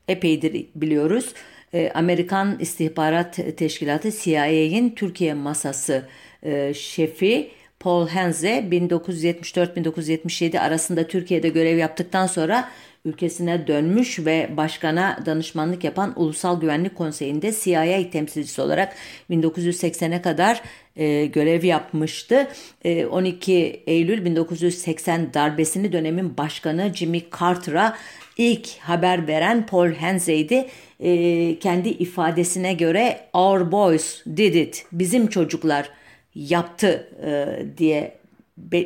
epeydir 0.09 0.67
biliyoruz. 0.75 1.35
E, 1.75 1.91
Amerikan 1.95 2.57
İstihbarat 2.61 3.39
Teşkilatı 3.57 4.13
CIA'nin 4.13 4.91
Türkiye 4.95 5.35
masası 5.35 6.09
e, 6.43 6.75
şefi 6.75 7.51
Paul 7.81 8.09
Henze 8.09 8.59
1974-1977 8.71 10.59
arasında 10.61 11.07
Türkiye'de 11.07 11.49
görev 11.49 11.77
yaptıktan 11.77 12.27
sonra 12.27 12.69
ülkesine 13.07 13.67
dönmüş 13.67 14.19
ve 14.19 14.51
başkana 14.57 15.19
danışmanlık 15.27 15.85
yapan 15.85 16.13
Ulusal 16.17 16.61
Güvenlik 16.61 16.95
Konseyi'nde 16.97 17.53
CIA 17.53 18.11
temsilcisi 18.11 18.63
olarak 18.63 18.95
1980'e 19.31 20.23
kadar 20.23 20.63
e, 20.97 21.27
görev 21.27 21.65
yapmıştı. 21.65 22.49
E, 22.85 23.07
12 23.07 23.83
Eylül 23.87 24.25
1980 24.25 25.35
darbesini 25.35 25.93
dönemin 25.93 26.37
başkanı 26.37 26.93
Jimmy 26.95 27.23
Carter'a 27.41 27.97
ilk 28.37 28.69
haber 28.79 29.29
veren 29.29 29.67
Paul 29.67 29.91
Henze'ydi. 29.91 30.67
E, 31.01 31.59
kendi 31.59 31.89
ifadesine 31.89 32.75
göre 32.75 33.21
Our 33.33 33.73
boys 33.73 34.25
did 34.37 34.55
it, 34.55 34.87
bizim 34.93 35.27
çocuklar 35.27 35.91
yaptı 36.35 37.09
e, 37.27 37.47
diye 37.79 38.17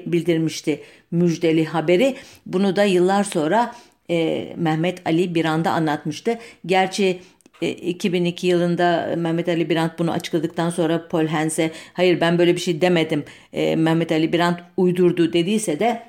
bildirmişti 0.06 0.80
müjdeli 1.10 1.64
haberi. 1.64 2.16
Bunu 2.46 2.76
da 2.76 2.84
yıllar 2.84 3.24
sonra 3.24 3.74
e, 4.10 4.48
Mehmet 4.56 5.06
Ali 5.06 5.34
Birand'a 5.34 5.70
anlatmıştı. 5.70 6.38
Gerçi 6.66 7.20
2002 7.60 8.46
e, 8.46 8.50
yılında 8.50 9.14
Mehmet 9.16 9.48
Ali 9.48 9.70
Birant 9.70 9.98
bunu 9.98 10.12
açıkladıktan 10.12 10.70
sonra 10.70 11.08
Paul 11.08 11.26
Hens'e 11.26 11.70
hayır 11.92 12.20
ben 12.20 12.38
böyle 12.38 12.54
bir 12.54 12.60
şey 12.60 12.80
demedim 12.80 13.24
e, 13.52 13.76
Mehmet 13.76 14.12
Ali 14.12 14.32
Birant 14.32 14.60
uydurdu 14.76 15.32
dediyse 15.32 15.80
de 15.80 16.02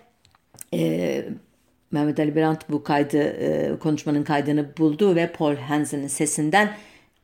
e, 0.73 1.23
Mehmet 1.91 2.19
Ali 2.19 2.35
Birant 2.35 2.69
bu 2.69 2.83
kaydı 2.83 3.17
e, 3.17 3.79
konuşmanın 3.79 4.23
kaydını 4.23 4.77
buldu 4.77 5.15
ve 5.15 5.27
Paul 5.27 5.55
Hens'in 5.55 6.07
sesinden 6.07 6.77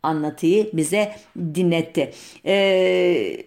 anlatıyı 0.03 0.69
bize 0.73 1.15
dinletti. 1.37 2.11
E, 2.45 3.37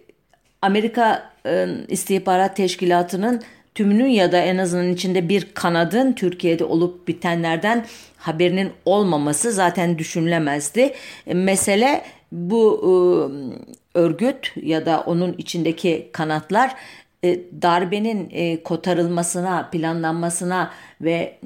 Amerika 0.61 1.31
e, 1.45 1.67
İstihbarat 1.87 2.55
Teşkilatı'nın 2.55 3.41
tümünün 3.75 4.07
ya 4.07 4.31
da 4.31 4.37
en 4.37 4.57
azından 4.57 4.93
içinde 4.93 5.29
bir 5.29 5.47
kanadın 5.53 6.13
Türkiye'de 6.13 6.63
olup 6.63 7.07
bitenlerden 7.07 7.85
haberinin 8.17 8.71
olmaması 8.85 9.51
zaten 9.51 9.97
düşünülemezdi. 9.97 10.93
E, 11.27 11.33
mesele 11.33 12.01
bu 12.31 12.81
e, 12.83 12.91
örgüt 13.99 14.53
ya 14.55 14.85
da 14.85 15.01
onun 15.01 15.35
içindeki 15.37 16.09
kanatlar 16.11 16.75
e, 17.23 17.39
darbenin 17.61 18.29
e, 18.31 18.63
kotarılmasına, 18.63 19.69
planlanmasına 19.71 20.71
ve 21.01 21.37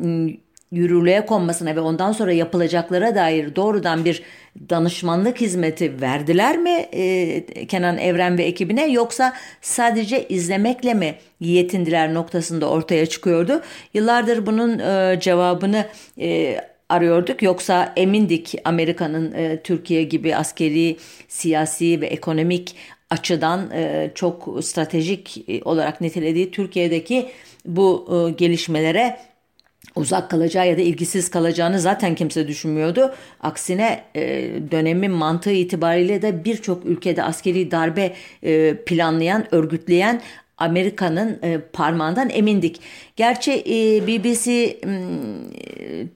yürürlüğe 0.76 1.26
konmasına 1.26 1.76
ve 1.76 1.80
ondan 1.80 2.12
sonra 2.12 2.34
yapılacaklara 2.34 3.16
dair 3.16 3.56
doğrudan 3.56 4.06
bir 4.06 4.24
danışmanlık 4.70 5.42
hizmeti 5.42 6.02
verdiler 6.02 6.58
mi 6.58 6.86
e, 6.94 7.66
Kenan 7.68 7.98
Evren 7.98 8.38
ve 8.38 8.44
ekibine 8.44 8.88
yoksa 8.88 9.34
sadece 9.62 10.28
izlemekle 10.28 10.94
mi 10.94 11.16
yetindiler 11.40 12.14
noktasında 12.14 12.70
ortaya 12.70 13.06
çıkıyordu. 13.06 13.62
Yıllardır 13.94 14.46
bunun 14.46 14.80
e, 14.80 15.18
cevabını 15.20 15.86
e, 16.20 16.60
arıyorduk 16.90 17.42
yoksa 17.42 17.94
emindik 17.96 18.56
Amerika'nın 18.66 19.34
e, 19.34 19.62
Türkiye 19.64 20.04
gibi 20.04 20.36
askeri, 20.36 20.98
siyasi 21.28 22.02
ve 22.02 22.08
ekonomik 22.08 22.76
açıdan 23.10 23.72
e, 23.72 24.12
çok 24.16 24.58
stratejik 24.62 25.50
e, 25.50 25.62
olarak 25.64 26.02
nitelediği 26.02 26.52
Türkiye'deki 26.52 27.30
bu 27.66 28.08
e, 28.12 28.32
gelişmelere 28.32 29.18
uzak 29.96 30.30
kalacağı 30.32 30.68
ya 30.68 30.78
da 30.78 30.82
ilgisiz 30.82 31.30
kalacağını 31.30 31.80
zaten 31.80 32.16
kimse 32.16 32.48
düşünmüyordu. 32.48 33.14
Aksine 33.42 34.04
e, 34.16 34.22
dönemin 34.72 35.12
mantığı 35.12 35.52
itibariyle 35.52 36.22
de 36.22 36.46
birçok 36.46 36.86
ülkede 36.86 37.24
askeri 37.24 37.72
darbe 37.72 38.14
e, 38.44 38.76
planlayan, 38.86 39.56
örgütleyen 39.56 40.22
Amerika'nın 40.58 41.40
e, 41.44 41.58
parmağından 41.74 42.30
emindik. 42.30 42.82
Gerçi 43.16 43.52
e, 43.52 44.08
BBC 44.08 44.78
m, 44.84 45.00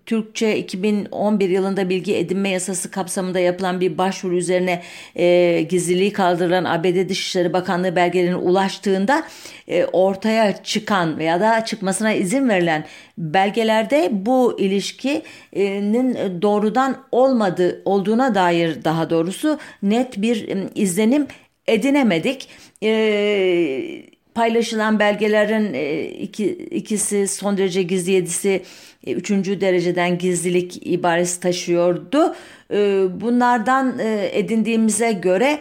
Türkçe 0.05 0.57
2011 0.57 1.49
yılında 1.49 1.89
bilgi 1.89 2.15
edinme 2.15 2.49
yasası 2.49 2.91
kapsamında 2.91 3.39
yapılan 3.39 3.81
bir 3.81 3.97
başvuru 3.97 4.35
üzerine 4.37 4.81
e, 5.15 5.61
gizliliği 5.69 6.13
kaldırılan 6.13 6.63
ABD 6.65 7.09
Dışişleri 7.09 7.53
Bakanlığı 7.53 7.95
belgelerine 7.95 8.35
ulaştığında 8.35 9.23
e, 9.67 9.85
ortaya 9.85 10.63
çıkan 10.63 11.17
veya 11.17 11.39
da 11.39 11.65
çıkmasına 11.65 12.13
izin 12.13 12.49
verilen 12.49 12.85
belgelerde 13.17 14.09
bu 14.11 14.59
ilişkinin 14.59 16.41
doğrudan 16.41 16.97
olmadığı 17.11 17.81
olduğuna 17.85 18.35
dair 18.35 18.83
daha 18.83 19.09
doğrusu 19.09 19.59
net 19.83 20.21
bir 20.21 20.49
izlenim 20.75 21.27
edinemedik. 21.67 22.47
Eee 22.81 24.18
paylaşılan 24.33 24.99
belgelerin 24.99 25.73
e, 25.73 26.03
iki, 26.05 26.51
ikisi 26.51 27.27
son 27.27 27.57
derece 27.57 27.83
gizli 27.83 28.11
yedisi 28.11 28.63
e, 29.07 29.13
üçüncü 29.13 29.61
dereceden 29.61 30.17
gizlilik 30.17 30.87
ibaresi 30.87 31.39
taşıyordu. 31.39 32.35
E, 32.73 33.05
bunlardan 33.21 33.99
edindiğimize 34.31 35.11
göre 35.11 35.59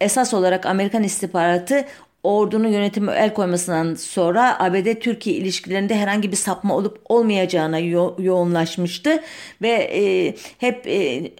esas 0.00 0.34
olarak 0.34 0.66
Amerikan 0.66 1.02
istihbaratı 1.02 1.84
ordunun 2.22 2.68
yönetimi 2.68 3.10
el 3.12 3.34
koymasından 3.34 3.94
sonra 3.94 4.60
ABD-Türkiye 4.60 5.36
ilişkilerinde 5.36 5.96
herhangi 5.96 6.30
bir 6.32 6.36
sapma 6.36 6.76
olup 6.76 7.00
olmayacağına 7.08 7.78
yo- 7.78 8.16
yoğunlaşmıştı. 8.18 9.22
Ve 9.62 9.68
e, 9.68 10.34
hep 10.58 10.86
e, 10.86 11.30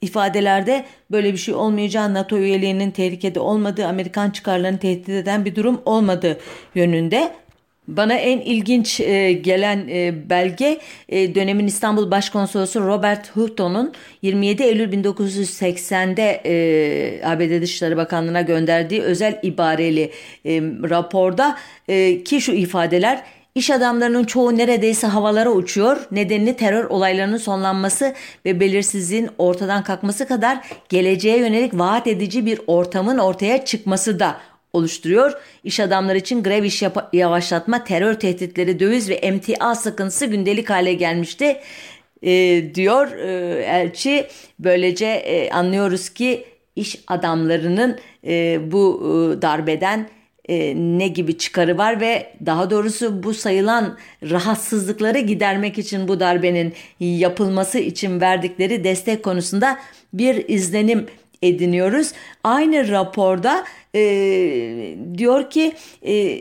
ifadelerde 0.00 0.84
böyle 1.10 1.32
bir 1.32 1.38
şey 1.38 1.54
olmayacağı 1.54 2.14
NATO 2.14 2.38
üyeliğinin 2.38 2.90
tehlikede 2.90 3.40
olmadığı 3.40 3.86
Amerikan 3.86 4.30
çıkarlarını 4.30 4.78
tehdit 4.78 5.08
eden 5.08 5.44
bir 5.44 5.54
durum 5.54 5.80
olmadığı 5.84 6.38
yönünde 6.74 7.32
bana 7.88 8.14
en 8.14 8.40
ilginç 8.40 9.00
e, 9.00 9.32
gelen 9.32 9.88
e, 9.88 10.30
belge 10.30 10.80
e, 11.08 11.34
dönemin 11.34 11.66
İstanbul 11.66 12.10
Başkonsolosu 12.10 12.80
Robert 12.80 13.36
Hutton'un 13.36 13.92
27 14.22 14.62
Eylül 14.62 14.92
1980'de 14.92 16.42
e, 16.44 17.24
ABD 17.24 17.62
Dışişleri 17.62 17.96
Bakanlığı'na 17.96 18.40
gönderdiği 18.40 19.02
özel 19.02 19.40
ibareli 19.42 20.10
e, 20.44 20.60
raporda 20.90 21.58
e, 21.88 22.24
ki 22.24 22.40
şu 22.40 22.52
ifadeler 22.52 23.22
İş 23.54 23.70
adamlarının 23.70 24.24
çoğu 24.24 24.56
neredeyse 24.56 25.06
havalara 25.06 25.50
uçuyor. 25.50 25.96
Nedenini 26.10 26.56
terör 26.56 26.84
olaylarının 26.84 27.36
sonlanması 27.36 28.14
ve 28.44 28.60
belirsizliğin 28.60 29.28
ortadan 29.38 29.84
kalkması 29.84 30.28
kadar 30.28 30.60
geleceğe 30.88 31.38
yönelik 31.38 31.78
vaat 31.78 32.06
edici 32.06 32.46
bir 32.46 32.60
ortamın 32.66 33.18
ortaya 33.18 33.64
çıkması 33.64 34.20
da 34.20 34.36
oluşturuyor. 34.72 35.32
İş 35.64 35.80
adamları 35.80 36.18
için 36.18 36.42
grev 36.42 36.64
iş 36.64 36.82
yavaşlatma, 37.12 37.84
terör 37.84 38.14
tehditleri, 38.14 38.80
döviz 38.80 39.08
ve 39.08 39.14
emtia 39.14 39.74
sıkıntısı 39.74 40.26
gündelik 40.26 40.70
hale 40.70 40.94
gelmişti 40.94 41.56
e, 42.22 42.62
diyor 42.74 43.12
e, 43.12 43.62
elçi. 43.64 44.26
Böylece 44.58 45.06
e, 45.06 45.50
anlıyoruz 45.50 46.08
ki 46.08 46.44
iş 46.76 46.96
adamlarının 47.06 47.98
e, 48.26 48.58
bu 48.72 49.00
e, 49.02 49.42
darbeden 49.42 50.08
e, 50.48 50.74
ne 50.76 51.08
gibi 51.08 51.38
çıkarı 51.38 51.78
var 51.78 52.00
ve 52.00 52.32
daha 52.46 52.70
doğrusu 52.70 53.22
bu 53.22 53.34
sayılan 53.34 53.98
rahatsızlıkları 54.30 55.18
gidermek 55.18 55.78
için 55.78 56.08
bu 56.08 56.20
darbenin 56.20 56.74
yapılması 57.00 57.78
için 57.78 58.20
verdikleri 58.20 58.84
destek 58.84 59.22
konusunda 59.22 59.78
bir 60.12 60.48
izlenim 60.48 61.06
ediniyoruz. 61.42 62.12
Aynı 62.44 62.88
raporda 62.88 63.64
e, 63.94 64.00
diyor 65.18 65.50
ki 65.50 65.72
e, 66.06 66.38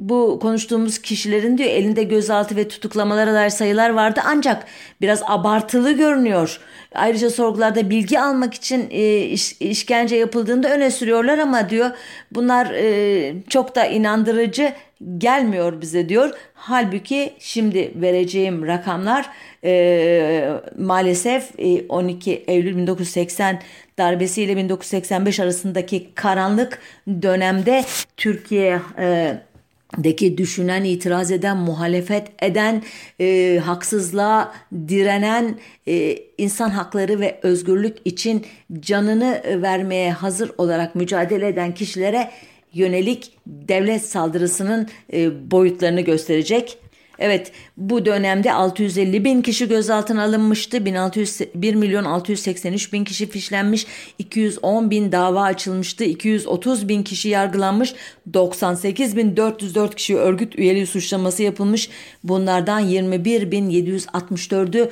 bu 0.00 0.38
konuştuğumuz 0.42 0.98
kişilerin 0.98 1.58
diyor 1.58 1.70
elinde 1.70 2.02
gözaltı 2.02 2.56
ve 2.56 2.68
tutuklamalara 2.68 3.34
dair 3.34 3.50
sayılar 3.50 3.90
vardı 3.90 4.20
ancak 4.24 4.64
biraz 5.00 5.22
abartılı 5.26 5.92
görünüyor. 5.92 6.60
Ayrıca 6.94 7.30
sorgularda 7.30 7.90
bilgi 7.90 8.20
almak 8.20 8.54
için 8.54 8.88
e, 8.90 9.20
iş, 9.20 9.56
işkence 9.60 10.16
yapıldığında 10.16 10.74
öne 10.74 10.90
sürüyorlar 10.90 11.38
ama 11.38 11.70
diyor 11.70 11.90
bunlar 12.32 12.70
e, 12.70 13.34
çok 13.48 13.74
da 13.74 13.86
inandırıcı 13.86 14.72
gelmiyor 15.18 15.80
bize 15.80 16.08
diyor. 16.08 16.30
Halbuki 16.54 17.32
şimdi 17.38 17.92
vereceğim 17.94 18.66
rakamlar 18.66 19.30
e, 19.64 20.50
maalesef 20.78 21.50
e, 21.58 21.86
12 21.88 22.44
Eylül 22.46 22.76
1980 22.76 23.60
darbesiyle 23.98 24.56
1985 24.56 25.40
arasındaki 25.40 26.14
karanlık 26.14 26.78
dönemde 27.22 27.84
Türkiye 28.16 28.80
e, 28.98 29.38
deki 29.98 30.38
düşünen, 30.38 30.84
itiraz 30.84 31.30
eden, 31.30 31.56
muhalefet 31.56 32.28
eden, 32.42 32.82
e, 33.20 33.58
haksızlığa 33.64 34.54
direnen, 34.88 35.58
e, 35.88 36.18
insan 36.38 36.70
hakları 36.70 37.20
ve 37.20 37.40
özgürlük 37.42 37.96
için 38.04 38.46
canını 38.80 39.42
vermeye 39.62 40.12
hazır 40.12 40.50
olarak 40.58 40.94
mücadele 40.94 41.48
eden 41.48 41.74
kişilere 41.74 42.30
yönelik 42.74 43.32
devlet 43.46 44.06
saldırısının 44.06 44.88
e, 45.12 45.50
boyutlarını 45.50 46.00
gösterecek. 46.00 46.78
Evet 47.18 47.52
bu 47.76 48.06
dönemde 48.06 48.52
650 48.52 49.24
bin 49.24 49.42
kişi 49.42 49.68
gözaltına 49.68 50.24
alınmıştı. 50.24 50.84
1600, 50.84 51.40
1 51.54 51.74
milyon 51.74 52.04
683 52.04 52.92
bin 52.92 53.04
kişi 53.04 53.26
fişlenmiş. 53.26 53.86
210 54.18 54.90
bin 54.90 55.12
dava 55.12 55.42
açılmıştı. 55.42 56.04
230 56.04 56.88
bin 56.88 57.02
kişi 57.02 57.28
yargılanmış. 57.28 57.94
98 58.34 59.16
bin 59.16 59.36
404 59.36 59.94
kişi 59.94 60.16
örgüt 60.16 60.58
üyeliği 60.58 60.86
suçlaması 60.86 61.42
yapılmış. 61.42 61.90
Bunlardan 62.24 62.80
21 62.80 63.50
bin 63.50 63.70
764'ü 63.70 64.90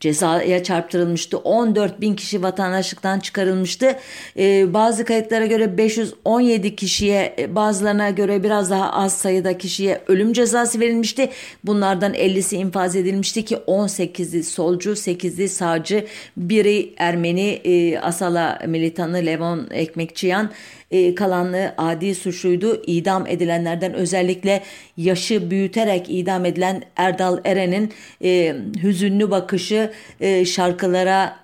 cezaya 0.00 0.62
çarptırılmıştı. 0.62 1.38
14 1.38 2.00
bin 2.00 2.14
kişi 2.16 2.42
vatandaşlıktan 2.42 3.20
çıkarılmıştı. 3.20 3.96
Ee, 4.38 4.74
bazı 4.74 5.04
kayıtlara 5.04 5.46
göre 5.46 5.78
517 5.78 6.76
kişiye 6.76 7.34
e, 7.38 7.54
bazılarına 7.54 8.10
göre 8.10 8.42
biraz 8.42 8.70
daha 8.70 8.92
az 8.92 9.18
sayıda 9.18 9.58
kişiye 9.58 10.00
ölüm 10.06 10.32
cezası 10.32 10.80
verilmişti. 10.80 11.30
Bunlardan 11.64 12.14
50'si 12.14 12.56
infaz 12.56 12.96
edilmişti 12.96 13.44
ki 13.44 13.56
18'i 13.56 14.42
solcu, 14.42 14.90
8'i 14.90 15.48
sağcı, 15.48 16.06
biri 16.36 16.94
Ermeni 16.96 17.60
e, 17.64 17.98
Asala 17.98 18.58
militanı 18.66 19.16
Levon 19.16 19.66
Ekmekçiyan 19.70 20.50
e, 20.90 21.14
kalanlığı 21.14 21.74
adi 21.78 22.14
suçluydu. 22.14 22.82
İdam 22.86 23.26
edilenlerden 23.26 23.94
özellikle 23.94 24.62
yaşı 24.96 25.50
büyüterek 25.50 26.06
idam 26.10 26.44
edilen 26.44 26.82
Erdal 26.96 27.38
Eren'in 27.44 27.92
e, 28.24 28.56
hüzünlü 28.82 29.30
bakışı 29.30 29.92
e, 30.20 30.44
şarkılara 30.44 31.36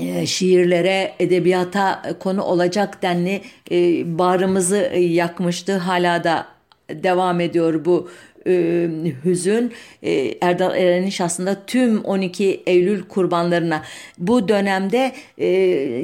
e, 0.00 0.26
şiirlere, 0.26 1.14
edebiyata 1.18 2.02
konu 2.20 2.42
olacak 2.42 3.02
denli 3.02 3.42
e, 3.70 3.78
bağrımızı 4.18 4.76
yakmıştı. 4.98 5.76
Hala 5.76 6.24
da 6.24 6.46
devam 6.90 7.40
ediyor 7.40 7.84
bu 7.84 8.10
e, 8.46 8.88
hüzün 9.24 9.72
e, 10.02 10.34
Erdal 10.40 10.76
Eren'in 10.76 11.10
şahsında 11.10 11.56
tüm 11.66 12.04
12 12.04 12.62
Eylül 12.66 13.02
kurbanlarına 13.02 13.82
bu 14.18 14.48
dönemde 14.48 15.12
e, 15.38 15.46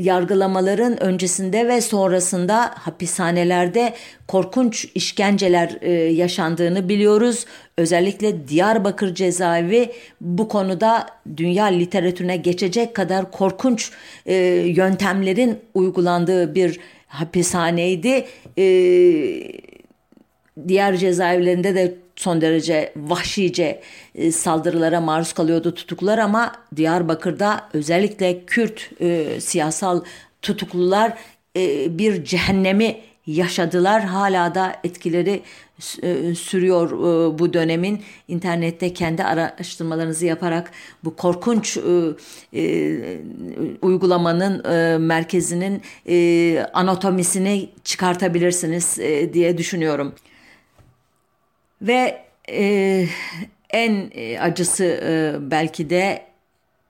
yargılamaların 0.02 1.02
öncesinde 1.02 1.68
ve 1.68 1.80
sonrasında 1.80 2.70
hapishanelerde 2.74 3.94
korkunç 4.28 4.88
işkenceler 4.94 5.78
e, 5.80 5.92
yaşandığını 5.92 6.88
biliyoruz. 6.88 7.44
Özellikle 7.78 8.48
Diyarbakır 8.48 9.14
cezaevi 9.14 9.92
bu 10.20 10.48
konuda 10.48 11.06
dünya 11.36 11.64
literatürüne 11.64 12.36
geçecek 12.36 12.94
kadar 12.94 13.30
korkunç 13.30 13.90
e, 14.26 14.34
yöntemlerin 14.66 15.58
uygulandığı 15.74 16.54
bir 16.54 16.80
hapishaneydi. 17.06 18.24
E, 18.58 18.64
diğer 20.68 20.96
cezaevlerinde 20.96 21.74
de 21.74 21.94
son 22.18 22.40
derece 22.40 22.92
vahşice 22.96 23.80
e, 24.14 24.32
saldırılara 24.32 25.00
maruz 25.00 25.32
kalıyordu 25.32 25.74
tutuklular 25.74 26.18
ama 26.18 26.52
Diyarbakır'da 26.76 27.68
özellikle 27.72 28.44
Kürt 28.44 28.90
e, 29.00 29.40
siyasal 29.40 30.00
tutuklular 30.42 31.18
e, 31.56 31.98
bir 31.98 32.24
cehennemi 32.24 32.96
yaşadılar. 33.26 34.04
Hala 34.04 34.54
da 34.54 34.76
etkileri 34.84 35.42
e, 36.02 36.34
sürüyor 36.34 36.90
e, 36.90 37.38
bu 37.38 37.52
dönemin. 37.52 38.02
internette 38.28 38.92
kendi 38.92 39.24
araştırmalarınızı 39.24 40.26
yaparak 40.26 40.70
bu 41.04 41.16
korkunç 41.16 41.78
uygulamanın 43.82 44.62
merkezinin 45.00 45.82
anatomisini 46.72 47.68
çıkartabilirsiniz 47.84 48.98
diye 49.32 49.58
düşünüyorum. 49.58 50.14
Ve 51.82 52.24
e, 52.50 53.06
en 53.70 54.10
e, 54.14 54.38
acısı 54.40 54.84
e, 54.84 55.36
belki 55.50 55.90
de 55.90 56.22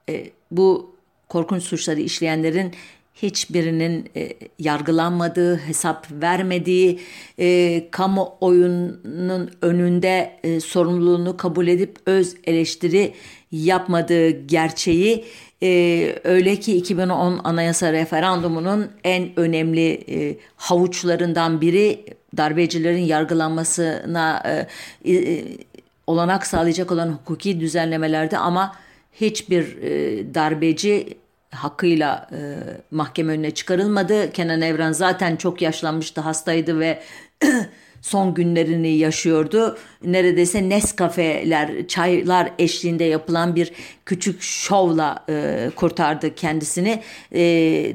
e, 0.09 0.31
bu 0.51 0.97
korkunç 1.29 1.63
suçları 1.63 2.01
işleyenlerin 2.01 2.73
hiçbirinin 3.23 4.11
e, 4.17 4.33
yargılanmadığı, 4.59 5.57
hesap 5.57 6.07
vermediği, 6.13 7.01
e, 7.39 7.89
kamuoyunun 7.91 9.51
önünde 9.63 10.39
e, 10.45 10.61
sorumluluğunu 10.61 11.37
kabul 11.37 11.67
edip 11.67 11.97
öz 12.07 12.37
eleştiri 12.45 13.15
yapmadığı 13.53 14.31
gerçeği 14.31 15.25
e, 15.63 16.15
öyle 16.25 16.57
ki 16.57 16.77
2010 16.77 17.41
Anayasa 17.45 17.93
Referandumu'nun 17.93 18.91
en 19.05 19.29
önemli 19.37 19.93
e, 19.93 20.37
havuçlarından 20.57 21.61
biri 21.61 22.05
darbecilerin 22.37 23.03
yargılanmasına 23.03 24.43
e, 25.05 25.13
e, 25.13 25.45
olanak 26.07 26.47
sağlayacak 26.47 26.93
olan 26.93 27.09
hukuki 27.09 27.61
düzenlemelerde 27.61 28.39
ama 28.39 28.77
hiçbir 29.13 29.83
e, 29.83 30.35
darbeci 30.35 31.19
hakkıyla 31.51 32.29
e, 32.33 32.39
mahkeme 32.91 33.33
önüne 33.33 33.51
çıkarılmadı. 33.51 34.33
Kenan 34.33 34.63
Evren 34.63 34.93
zaten 34.93 35.37
çok 35.37 35.63
yaşlanmıştı, 35.63 36.21
hastaydı 36.21 36.81
ve 36.81 37.03
son 38.03 38.35
günlerini 38.35 38.89
yaşıyordu. 38.89 39.79
Neredeyse 40.05 40.69
Nescafe'ler, 40.69 41.87
çaylar 41.89 42.53
eşliğinde 42.59 43.05
yapılan 43.05 43.57
bir 43.57 43.73
küçük 44.07 44.43
şovla 44.43 45.25
e, 45.29 45.71
kurtardı 45.77 46.35
kendisini. 46.35 47.03
E, 47.33 47.41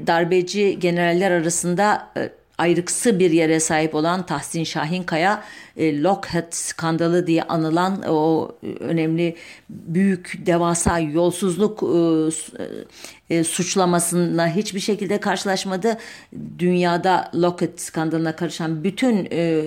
darbeci 0.07 0.79
generaller 0.79 1.31
arasında 1.31 2.11
e, 2.17 2.29
ayrıksı 2.63 3.19
bir 3.19 3.31
yere 3.31 3.59
sahip 3.59 3.95
olan 3.95 4.25
Tahsin 4.25 4.63
Şahinkaya 4.63 5.43
e, 5.77 6.01
Lockheed 6.01 6.51
skandalı 6.51 7.27
diye 7.27 7.43
anılan 7.43 8.03
o 8.09 8.51
önemli 8.79 9.35
büyük 9.69 10.45
devasa 10.45 10.99
yolsuzluk 10.99 11.83
e, 13.29 13.35
e, 13.35 13.43
suçlamasıyla 13.43 14.55
hiçbir 14.55 14.79
şekilde 14.79 15.19
karşılaşmadı. 15.19 15.97
Dünyada 16.59 17.31
Lockheed 17.35 17.77
skandalına 17.77 18.35
karışan 18.35 18.83
bütün 18.83 19.27
e, 19.31 19.63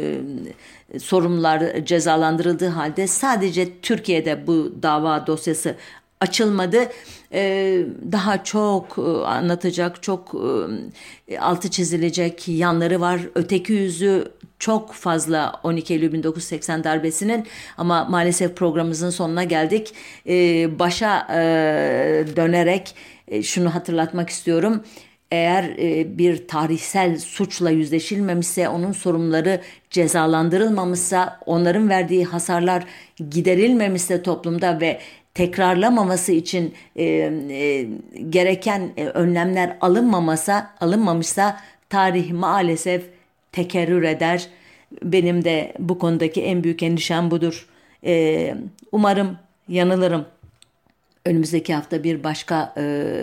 sorumlular 0.99 1.85
cezalandırıldığı 1.85 2.69
halde 2.69 3.07
sadece 3.07 3.81
Türkiye'de 3.81 4.47
bu 4.47 4.73
dava 4.83 5.27
dosyası 5.27 5.75
açılmadı. 6.21 6.89
Ee, 7.33 7.87
daha 8.13 8.45
çok 8.45 8.99
e, 8.99 9.03
anlatacak, 9.27 10.03
çok 10.03 10.35
e, 11.29 11.39
altı 11.39 11.71
çizilecek 11.71 12.49
yanları 12.49 13.01
var. 13.01 13.21
Öteki 13.35 13.73
yüzü 13.73 14.29
çok 14.59 14.93
fazla 14.93 15.61
12 15.63 15.95
Eylül 15.95 16.13
1980 16.13 16.85
darbesinin 16.85 17.47
ama 17.79 18.05
maalesef 18.05 18.57
programımızın 18.57 19.11
sonuna 19.11 19.45
geldik. 19.45 19.95
Ee, 20.29 20.79
başa 20.79 21.27
e, 21.31 21.39
dönerek 22.37 22.95
şunu 23.43 23.75
hatırlatmak 23.75 24.31
istiyorum 24.31 24.83
eğer 25.31 25.77
bir 26.19 26.49
tarihsel 26.49 27.19
suçla 27.19 27.71
yüzleşilmemişse, 27.71 28.69
onun 28.69 28.93
sorumluları 28.93 29.61
cezalandırılmamışsa, 29.91 31.41
onların 31.47 31.89
verdiği 31.89 32.25
hasarlar 32.25 32.85
giderilmemişse 33.31 34.23
toplumda 34.23 34.81
ve 34.81 35.01
tekrarlamaması 35.37 36.33
için 36.33 36.75
e, 36.97 37.05
e, 37.05 37.89
gereken 38.31 38.93
e, 38.97 39.05
önlemler 39.05 39.77
alınmamasa 39.81 40.71
alınmamışsa 40.81 41.61
tarih 41.91 42.33
maalesef 42.33 43.05
tekerrür 43.53 44.03
eder. 44.03 44.49
Benim 45.03 45.45
de 45.45 45.73
bu 45.79 45.99
konudaki 45.99 46.43
en 46.43 46.65
büyük 46.65 46.83
endişem 46.83 47.31
budur. 47.31 47.69
E, 48.05 48.55
umarım 48.93 49.39
yanılırım. 49.69 50.27
Önümüzdeki 51.25 51.75
hafta 51.75 52.05
bir 52.05 52.25
başka 52.25 52.75
e, 52.77 53.15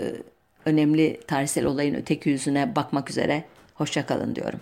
önemli 0.66 1.20
tarihsel 1.28 1.66
olayın 1.66 1.94
öteki 1.96 2.30
yüzüne 2.30 2.76
bakmak 2.76 3.10
üzere. 3.10 3.44
Hoşçakalın 3.74 4.36
diyorum. 4.36 4.60